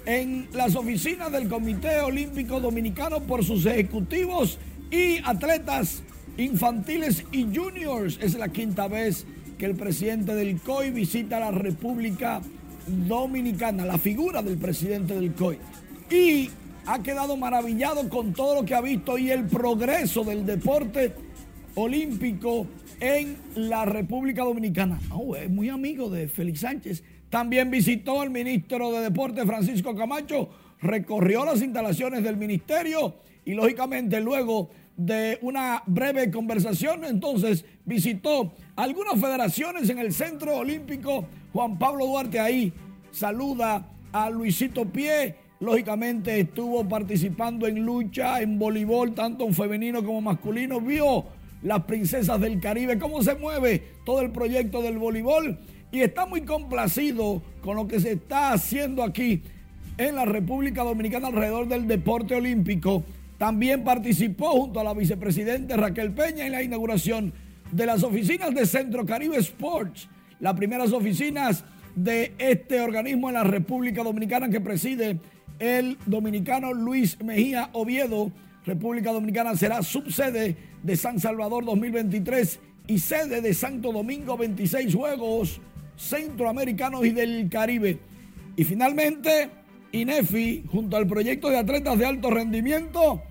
en 0.06 0.48
las 0.52 0.74
oficinas 0.76 1.30
del 1.32 1.48
Comité 1.48 2.00
Olímpico 2.00 2.61
Dominicano 2.61 3.20
por 3.20 3.44
sus 3.44 3.66
ejecutivos 3.66 4.58
y 4.90 5.18
atletas 5.24 6.02
infantiles 6.37 7.24
y 7.32 7.44
juniors. 7.54 8.18
Es 8.22 8.34
la 8.34 8.48
quinta 8.48 8.88
vez 8.88 9.26
que 9.58 9.66
el 9.66 9.74
presidente 9.74 10.34
del 10.34 10.61
COI 10.61 10.90
visita 10.90 11.40
la 11.40 11.50
República 11.50 12.40
Dominicana, 12.87 13.84
la 13.84 13.98
figura 13.98 14.42
del 14.42 14.56
presidente 14.56 15.14
del 15.14 15.32
COI. 15.32 15.58
Y 16.11 16.50
ha 16.87 17.02
quedado 17.02 17.37
maravillado 17.37 18.08
con 18.08 18.32
todo 18.32 18.54
lo 18.54 18.64
que 18.64 18.74
ha 18.74 18.80
visto 18.80 19.18
y 19.18 19.30
el 19.30 19.44
progreso 19.44 20.24
del 20.24 20.46
deporte 20.46 21.12
olímpico 21.74 22.66
en 23.00 23.37
la 23.54 23.84
República 23.84 24.42
Dominicana. 24.42 24.98
Oh, 25.11 25.37
es 25.37 25.50
muy 25.50 25.68
amigo 25.68 26.08
de 26.08 26.28
Félix 26.28 26.61
Sánchez 26.61 27.02
también 27.30 27.70
visitó 27.70 28.20
al 28.20 28.30
ministro 28.30 28.92
de 28.92 29.00
Deporte 29.00 29.44
Francisco 29.44 29.94
Camacho, 29.94 30.48
recorrió 30.80 31.44
las 31.44 31.62
instalaciones 31.62 32.22
del 32.22 32.36
ministerio 32.36 33.16
y 33.44 33.54
lógicamente 33.54 34.20
luego 34.20 34.70
de 34.96 35.38
una 35.42 35.82
breve 35.86 36.30
conversación, 36.30 37.04
entonces 37.04 37.64
visitó 37.84 38.52
algunas 38.76 39.20
federaciones 39.20 39.88
en 39.90 39.98
el 39.98 40.12
Centro 40.12 40.56
Olímpico. 40.56 41.26
Juan 41.52 41.78
Pablo 41.78 42.06
Duarte 42.06 42.40
ahí. 42.40 42.72
Saluda 43.10 43.88
a 44.12 44.28
Luisito 44.28 44.86
Pie, 44.86 45.36
lógicamente 45.60 46.40
estuvo 46.40 46.86
participando 46.88 47.66
en 47.66 47.84
lucha, 47.84 48.40
en 48.40 48.58
voleibol, 48.58 49.14
tanto 49.14 49.46
en 49.46 49.54
femenino 49.54 50.04
como 50.04 50.20
masculino, 50.20 50.80
vio 50.80 51.26
las 51.62 51.84
princesas 51.84 52.40
del 52.40 52.60
Caribe, 52.60 52.98
cómo 52.98 53.22
se 53.22 53.34
mueve 53.34 53.82
todo 54.04 54.20
el 54.20 54.30
proyecto 54.30 54.82
del 54.82 54.98
voleibol 54.98 55.58
y 55.90 56.01
está 56.01 56.27
muy 56.27 56.42
complacido 56.42 57.42
con 57.62 57.77
lo 57.77 57.87
que 57.87 58.01
se 58.01 58.12
está 58.12 58.53
haciendo 58.53 59.03
aquí 59.03 59.42
en 59.96 60.14
la 60.14 60.24
República 60.24 60.85
Dominicana 60.85 61.29
alrededor 61.29 61.68
del 61.68 61.87
deporte 61.87 62.35
olímpico. 62.35 63.05
También 63.38 63.85
participó 63.85 64.51
junto 64.51 64.81
a 64.81 64.85
la 64.85 64.94
vicepresidenta 64.94 65.77
Raquel 65.77 66.12
Peña 66.12 66.46
en 66.46 66.53
la 66.53 66.62
inauguración 66.62 67.33
de 67.72 67.87
las 67.87 68.03
oficinas 68.03 68.55
de 68.55 68.66
Centro 68.66 69.07
Caribe 69.07 69.37
Sports, 69.38 70.09
las 70.40 70.55
primeras 70.55 70.92
oficinas 70.92 71.64
de 71.94 72.33
este 72.38 72.81
organismo 72.81 73.29
en 73.29 73.35
la 73.35 73.44
República 73.44 74.03
Dominicana 74.03 74.48
que 74.48 74.61
preside 74.61 75.18
el 75.59 75.98
dominicano 76.07 76.72
Luis 76.72 77.20
Mejía 77.22 77.70
Oviedo. 77.72 78.31
República 78.64 79.12
Dominicana 79.12 79.57
será 79.57 79.83
subsede 79.83 80.57
de 80.83 80.96
San 80.96 81.18
Salvador 81.18 81.64
2023 81.64 82.61
y 82.87 82.98
sede 82.98 83.40
de 83.40 83.55
Santo 83.55 83.92
Domingo 83.92 84.37
26 84.37 84.94
Juegos 84.94 85.61
centroamericanos 85.98 87.04
y 87.04 87.11
del 87.11 87.48
Caribe. 87.50 87.98
Y 88.56 88.64
finalmente, 88.64 89.50
INEFI, 89.92 90.64
junto 90.70 90.96
al 90.96 91.06
proyecto 91.06 91.50
de 91.50 91.58
atletas 91.58 91.98
de 91.98 92.06
alto 92.06 92.30
rendimiento, 92.30 93.22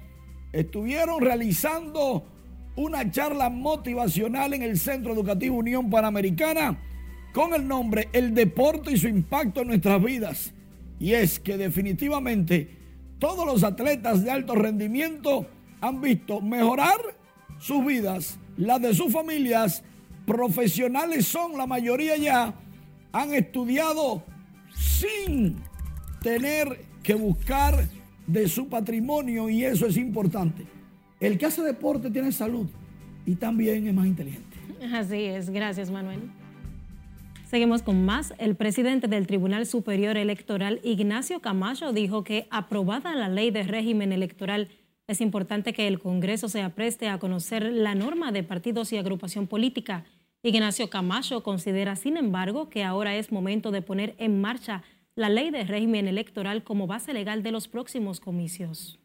estuvieron 0.52 1.22
realizando 1.22 2.26
una 2.76 3.10
charla 3.10 3.50
motivacional 3.50 4.54
en 4.54 4.62
el 4.62 4.78
Centro 4.78 5.14
Educativo 5.14 5.58
Unión 5.58 5.90
Panamericana 5.90 6.78
con 7.34 7.54
el 7.54 7.68
nombre 7.68 8.10
El 8.14 8.34
deporte 8.34 8.92
y 8.92 8.98
su 8.98 9.08
impacto 9.08 9.62
en 9.62 9.68
nuestras 9.68 10.02
vidas. 10.02 10.54
Y 11.00 11.14
es 11.14 11.40
que 11.40 11.58
definitivamente 11.58 12.70
todos 13.20 13.46
los 13.46 13.64
atletas 13.64 14.24
de 14.24 14.32
alto 14.32 14.56
rendimiento 14.56 15.48
han 15.82 16.02
visto 16.02 16.42
mejorar 16.42 17.00
sus 17.60 17.86
vidas, 17.86 18.40
las 18.58 18.82
de 18.82 18.94
sus 18.94 19.12
familias 19.12 19.84
profesionales 20.28 21.26
son, 21.26 21.58
la 21.58 21.66
mayoría 21.66 22.18
ya 22.18 22.54
han 23.14 23.34
estudiado 23.34 24.22
sin 24.76 25.56
tener 26.22 26.86
que 27.02 27.16
buscar 27.16 27.88
de 28.28 28.50
su 28.50 28.68
patrimonio 28.68 29.50
y 29.50 29.64
eso 29.64 29.88
es 29.88 29.96
importante. 29.96 30.66
El 31.22 31.38
que 31.38 31.46
hace 31.46 31.62
deporte 31.64 32.12
tiene 32.12 32.34
salud 32.34 32.68
y 33.26 33.36
también 33.36 33.88
es 33.88 33.94
más 33.94 34.06
inteligente. 34.06 34.58
Así 34.94 35.24
es, 35.24 35.50
gracias 35.50 35.90
Manuel. 35.90 36.20
Seguimos 37.46 37.82
con 37.82 38.04
más. 38.04 38.34
El 38.38 38.58
presidente 38.58 39.08
del 39.08 39.28
Tribunal 39.28 39.66
Superior 39.66 40.18
Electoral, 40.18 40.82
Ignacio 40.84 41.40
Camacho, 41.40 41.94
dijo 41.94 42.26
que 42.26 42.50
aprobada 42.52 43.16
la 43.16 43.30
ley 43.30 43.50
de 43.52 43.64
régimen 43.64 44.12
electoral, 44.12 44.68
es 45.08 45.22
importante 45.22 45.72
que 45.72 45.88
el 45.88 46.00
Congreso 46.00 46.50
se 46.50 46.62
apreste 46.62 47.08
a 47.08 47.18
conocer 47.18 47.64
la 47.64 47.96
norma 47.96 48.34
de 48.34 48.44
partidos 48.44 48.92
y 48.92 48.98
agrupación 48.98 49.48
política 49.48 50.04
Ignacio 50.48 50.90
Camacho 50.90 51.44
considera, 51.44 51.96
sin 51.96 52.18
embargo, 52.18 52.70
que 52.70 52.84
ahora 52.84 53.16
es 53.16 53.32
momento 53.32 53.72
de 53.72 53.82
poner 53.82 54.16
en 54.18 54.42
marcha 54.42 54.84
la 55.16 55.30
ley 55.30 55.52
de 55.52 55.64
régimen 55.64 56.08
electoral 56.08 56.64
como 56.64 56.88
base 56.88 57.14
legal 57.14 57.44
de 57.44 57.52
los 57.52 57.68
próximos 57.68 58.20
comicios. 58.20 59.00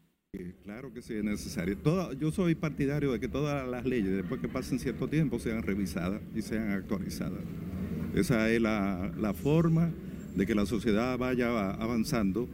Claro 0.63 0.91
que 0.93 1.01
sí 1.01 1.13
es 1.13 1.23
necesario. 1.23 1.77
yo 2.13 2.31
soy 2.31 2.55
partidario 2.55 3.11
de 3.11 3.19
que 3.19 3.27
todas 3.27 3.67
las 3.67 3.85
leyes, 3.85 4.15
después 4.15 4.41
que 4.41 4.47
pasen 4.47 4.79
cierto 4.79 5.07
tiempo, 5.07 5.37
sean 5.37 5.61
revisadas 5.61 6.21
y 6.33 6.41
sean 6.41 6.71
actualizadas. 6.71 7.41
Esa 8.15 8.49
es 8.49 8.61
la, 8.61 9.11
la 9.17 9.33
forma 9.33 9.91
de 10.35 10.45
que 10.45 10.55
la 10.55 10.65
sociedad 10.65 11.17
vaya 11.17 11.71
avanzando 11.71 12.47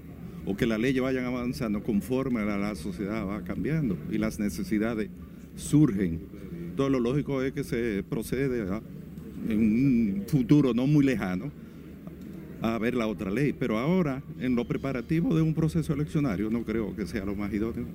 o 0.46 0.58
que 0.58 0.66
las 0.66 0.80
leyes 0.80 1.02
vayan 1.02 1.26
avanzando 1.26 1.84
conforme 1.84 2.44
la, 2.44 2.58
la 2.58 2.76
sociedad 2.76 3.26
va 3.26 3.44
cambiando 3.44 3.98
y 4.10 4.18
las 4.18 4.40
necesidades 4.40 5.10
surgen. 5.56 6.39
Todo 6.80 6.88
lo 6.88 7.02
lógico 7.02 7.44
es 7.44 7.52
que 7.52 7.66
se 7.66 8.04
procede 8.04 8.66
en 9.50 9.60
un 9.60 10.24
futuro 10.30 10.74
no 10.74 10.88
muy 10.88 11.04
lejano 11.04 11.52
a 12.62 12.78
ver 12.78 12.96
la 12.96 13.06
otra 13.06 13.30
ley, 13.30 13.52
pero 13.52 13.78
ahora 13.78 14.24
en 14.40 14.56
lo 14.56 14.64
preparativo 14.64 15.36
de 15.36 15.42
un 15.42 15.54
proceso 15.54 15.92
eleccionario 15.92 16.50
no 16.50 16.64
creo 16.64 16.96
que 16.96 17.06
sea 17.06 17.26
lo 17.26 17.36
más 17.36 17.54
idóneo. 17.54 17.86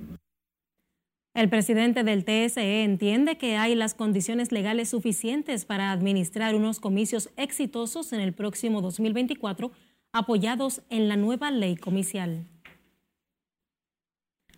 El 1.33 1.49
presidente 1.49 2.03
del 2.03 2.25
TSE 2.25 2.83
entiende 2.83 3.39
que 3.39 3.57
hay 3.57 3.73
las 3.73 3.95
condiciones 3.95 4.51
legales 4.51 4.89
suficientes 4.89 5.65
para 5.65 5.91
administrar 5.91 6.53
unos 6.53 6.79
comicios 6.79 7.31
exitosos 7.37 8.13
en 8.13 8.19
el 8.19 8.33
próximo 8.33 8.81
2024 8.81 9.71
apoyados 10.13 10.83
en 10.91 11.07
la 11.07 11.17
nueva 11.17 11.49
ley 11.49 11.75
comicial. 11.75 12.45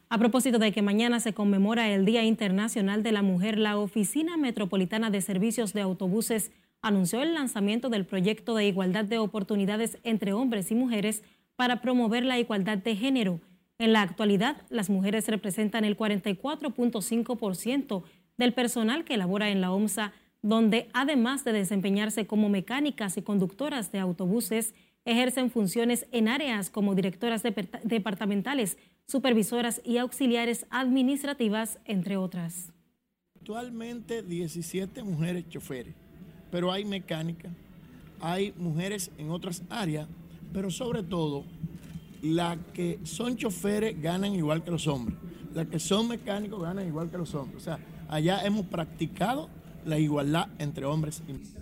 A 0.09 0.17
propósito 0.17 0.57
de 0.57 0.71
que 0.71 0.81
mañana 0.81 1.19
se 1.19 1.33
conmemora 1.33 1.89
el 1.89 2.05
Día 2.05 2.23
Internacional 2.23 3.03
de 3.03 3.11
la 3.11 3.23
Mujer, 3.23 3.57
la 3.57 3.77
Oficina 3.77 4.37
Metropolitana 4.37 5.09
de 5.09 5.19
Servicios 5.19 5.73
de 5.73 5.81
Autobuses 5.81 6.53
anunció 6.81 7.21
el 7.21 7.33
lanzamiento 7.33 7.89
del 7.89 8.05
proyecto 8.05 8.55
de 8.55 8.67
igualdad 8.67 9.03
de 9.03 9.17
oportunidades 9.17 9.97
entre 10.03 10.31
hombres 10.31 10.71
y 10.71 10.75
mujeres 10.75 11.23
para 11.57 11.81
promover 11.81 12.23
la 12.23 12.39
igualdad 12.39 12.77
de 12.77 12.95
género. 12.95 13.41
En 13.79 13.91
la 13.91 14.01
actualidad, 14.01 14.61
las 14.69 14.89
mujeres 14.89 15.27
representan 15.27 15.83
el 15.83 15.97
44.5% 15.97 18.03
del 18.37 18.53
personal 18.53 19.03
que 19.03 19.17
labora 19.17 19.49
en 19.49 19.59
la 19.59 19.73
OMSA, 19.73 20.13
donde 20.41 20.87
además 20.93 21.43
de 21.43 21.51
desempeñarse 21.51 22.27
como 22.27 22.47
mecánicas 22.47 23.17
y 23.17 23.23
conductoras 23.23 23.91
de 23.91 23.99
autobuses, 23.99 24.73
ejercen 25.03 25.51
funciones 25.51 26.07
en 26.13 26.29
áreas 26.29 26.69
como 26.69 26.95
directoras 26.95 27.43
departamentales, 27.43 28.77
supervisoras 29.07 29.81
y 29.85 29.97
auxiliares 29.97 30.65
administrativas, 30.69 31.79
entre 31.85 32.17
otras. 32.17 32.73
Actualmente 33.39 34.21
17 34.21 35.01
mujeres 35.03 35.47
choferes, 35.47 35.95
pero 36.51 36.71
hay 36.71 36.83
mecánicas, 36.83 37.51
hay 38.19 38.53
mujeres 38.57 39.09
en 39.17 39.29
otras 39.31 39.63
áreas, 39.69 40.07
pero 40.51 40.69
sobre 40.69 41.03
todo 41.03 41.45
las 42.21 42.57
que 42.73 42.99
son 43.03 43.37
choferes 43.37 44.01
ganan 44.01 44.33
igual 44.33 44.63
que 44.63 44.71
los 44.71 44.87
hombres, 44.87 45.17
las 45.53 45.67
que 45.67 45.79
son 45.79 46.09
mecánicos 46.09 46.61
ganan 46.61 46.85
igual 46.85 47.09
que 47.09 47.17
los 47.17 47.33
hombres. 47.33 47.61
O 47.61 47.63
sea, 47.63 47.79
allá 48.09 48.43
hemos 48.43 48.65
practicado 48.65 49.49
la 49.85 49.97
igualdad 49.97 50.49
entre 50.59 50.85
hombres 50.85 51.23
y 51.27 51.31
mujeres. 51.31 51.57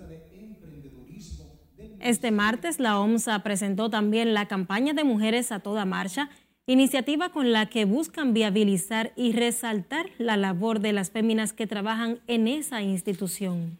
Este 2.00 2.30
martes 2.30 2.80
la 2.80 3.00
OMSA 3.00 3.42
presentó 3.42 3.90
también 3.90 4.34
la 4.34 4.48
campaña 4.48 4.94
de 4.94 5.04
Mujeres 5.04 5.52
a 5.52 5.60
toda 5.60 5.86
marcha, 5.86 6.30
iniciativa 6.68 7.30
con 7.30 7.52
la 7.52 7.68
que 7.68 7.86
buscan 7.86 8.34
viabilizar 8.34 9.14
y 9.16 9.34
resaltar 9.34 10.08
la 10.18 10.38
labor 10.38 10.80
de 10.80 10.94
las 10.94 11.12
féminas 11.12 11.54
que 11.54 11.68
trabajan 11.68 12.20
en 12.28 12.48
esa 12.48 12.82
institución. 12.82 13.78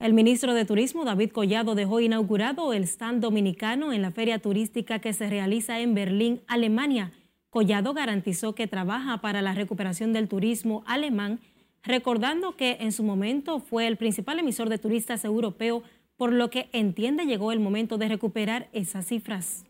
El 0.00 0.12
ministro 0.12 0.54
de 0.54 0.64
Turismo, 0.64 1.04
David 1.04 1.30
Collado, 1.30 1.74
dejó 1.74 2.00
inaugurado 2.00 2.72
el 2.72 2.84
stand 2.84 3.20
dominicano 3.20 3.92
en 3.92 4.02
la 4.02 4.12
feria 4.12 4.38
turística 4.38 5.00
que 5.00 5.12
se 5.12 5.28
realiza 5.28 5.80
en 5.80 5.94
Berlín, 5.94 6.40
Alemania. 6.46 7.12
Collado 7.50 7.94
garantizó 7.94 8.54
que 8.54 8.66
trabaja 8.66 9.20
para 9.20 9.42
la 9.42 9.54
recuperación 9.54 10.12
del 10.12 10.28
turismo 10.28 10.84
alemán 10.86 11.40
recordando 11.82 12.56
que 12.56 12.78
en 12.80 12.92
su 12.92 13.02
momento 13.02 13.60
fue 13.60 13.86
el 13.86 13.96
principal 13.96 14.38
emisor 14.38 14.68
de 14.68 14.78
turistas 14.78 15.24
europeo, 15.24 15.82
por 16.16 16.32
lo 16.32 16.50
que 16.50 16.68
entiende 16.72 17.24
llegó 17.24 17.52
el 17.52 17.60
momento 17.60 17.98
de 17.98 18.08
recuperar 18.08 18.68
esas 18.72 19.06
cifras. 19.06 19.67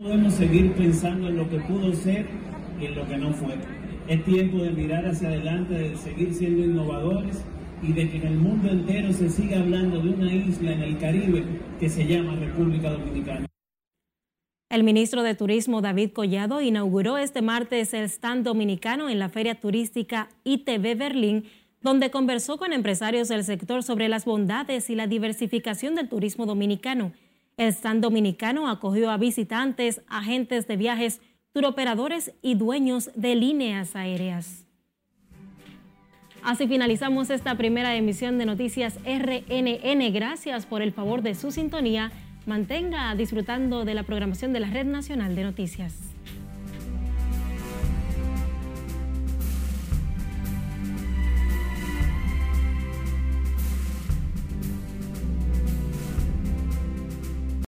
Podemos 0.00 0.32
seguir 0.32 0.72
pensando 0.72 1.28
en 1.28 1.36
lo 1.36 1.46
que 1.50 1.58
pudo 1.58 1.92
ser 1.92 2.24
y 2.80 2.86
en 2.86 2.94
lo 2.94 3.06
que 3.06 3.18
no 3.18 3.34
fue. 3.34 3.54
Es 4.08 4.24
tiempo 4.24 4.56
de 4.56 4.70
mirar 4.70 5.04
hacia 5.04 5.28
adelante, 5.28 5.74
de 5.74 5.94
seguir 5.94 6.32
siendo 6.32 6.64
innovadores 6.64 7.44
y 7.82 7.92
de 7.92 8.08
que 8.08 8.16
en 8.16 8.26
el 8.28 8.36
mundo 8.38 8.70
entero 8.70 9.12
se 9.12 9.28
siga 9.28 9.60
hablando 9.60 10.00
de 10.00 10.08
una 10.08 10.32
isla 10.32 10.72
en 10.72 10.80
el 10.80 10.96
Caribe 10.96 11.44
que 11.78 11.90
se 11.90 12.06
llama 12.06 12.34
República 12.34 12.92
Dominicana. 12.92 13.44
El 14.70 14.84
ministro 14.84 15.22
de 15.22 15.34
Turismo 15.34 15.82
David 15.82 16.12
Collado 16.12 16.62
inauguró 16.62 17.18
este 17.18 17.42
martes 17.42 17.92
el 17.92 18.04
stand 18.04 18.42
dominicano 18.42 19.10
en 19.10 19.18
la 19.18 19.28
feria 19.28 19.60
turística 19.60 20.30
ITV 20.44 20.96
Berlín, 20.96 21.44
donde 21.82 22.10
conversó 22.10 22.56
con 22.56 22.72
empresarios 22.72 23.28
del 23.28 23.44
sector 23.44 23.82
sobre 23.82 24.08
las 24.08 24.24
bondades 24.24 24.88
y 24.88 24.94
la 24.94 25.06
diversificación 25.06 25.94
del 25.94 26.08
turismo 26.08 26.46
dominicano. 26.46 27.12
El 27.60 27.74
stand 27.74 28.00
dominicano 28.02 28.70
acogió 28.70 29.10
a 29.10 29.18
visitantes, 29.18 30.00
agentes 30.08 30.66
de 30.66 30.78
viajes, 30.78 31.20
turoperadores 31.52 32.32
y 32.40 32.54
dueños 32.54 33.10
de 33.14 33.34
líneas 33.34 33.94
aéreas. 33.96 34.66
Así 36.42 36.66
finalizamos 36.66 37.28
esta 37.28 37.54
primera 37.56 37.94
emisión 37.96 38.38
de 38.38 38.46
Noticias 38.46 38.98
RNN. 39.04 40.10
Gracias 40.10 40.64
por 40.64 40.80
el 40.80 40.92
favor 40.92 41.20
de 41.20 41.34
su 41.34 41.50
sintonía 41.50 42.10
mantenga 42.46 43.14
disfrutando 43.14 43.84
de 43.84 43.92
la 43.92 44.04
programación 44.04 44.54
de 44.54 44.60
la 44.60 44.70
Red 44.70 44.86
Nacional 44.86 45.36
de 45.36 45.44
Noticias. 45.44 46.09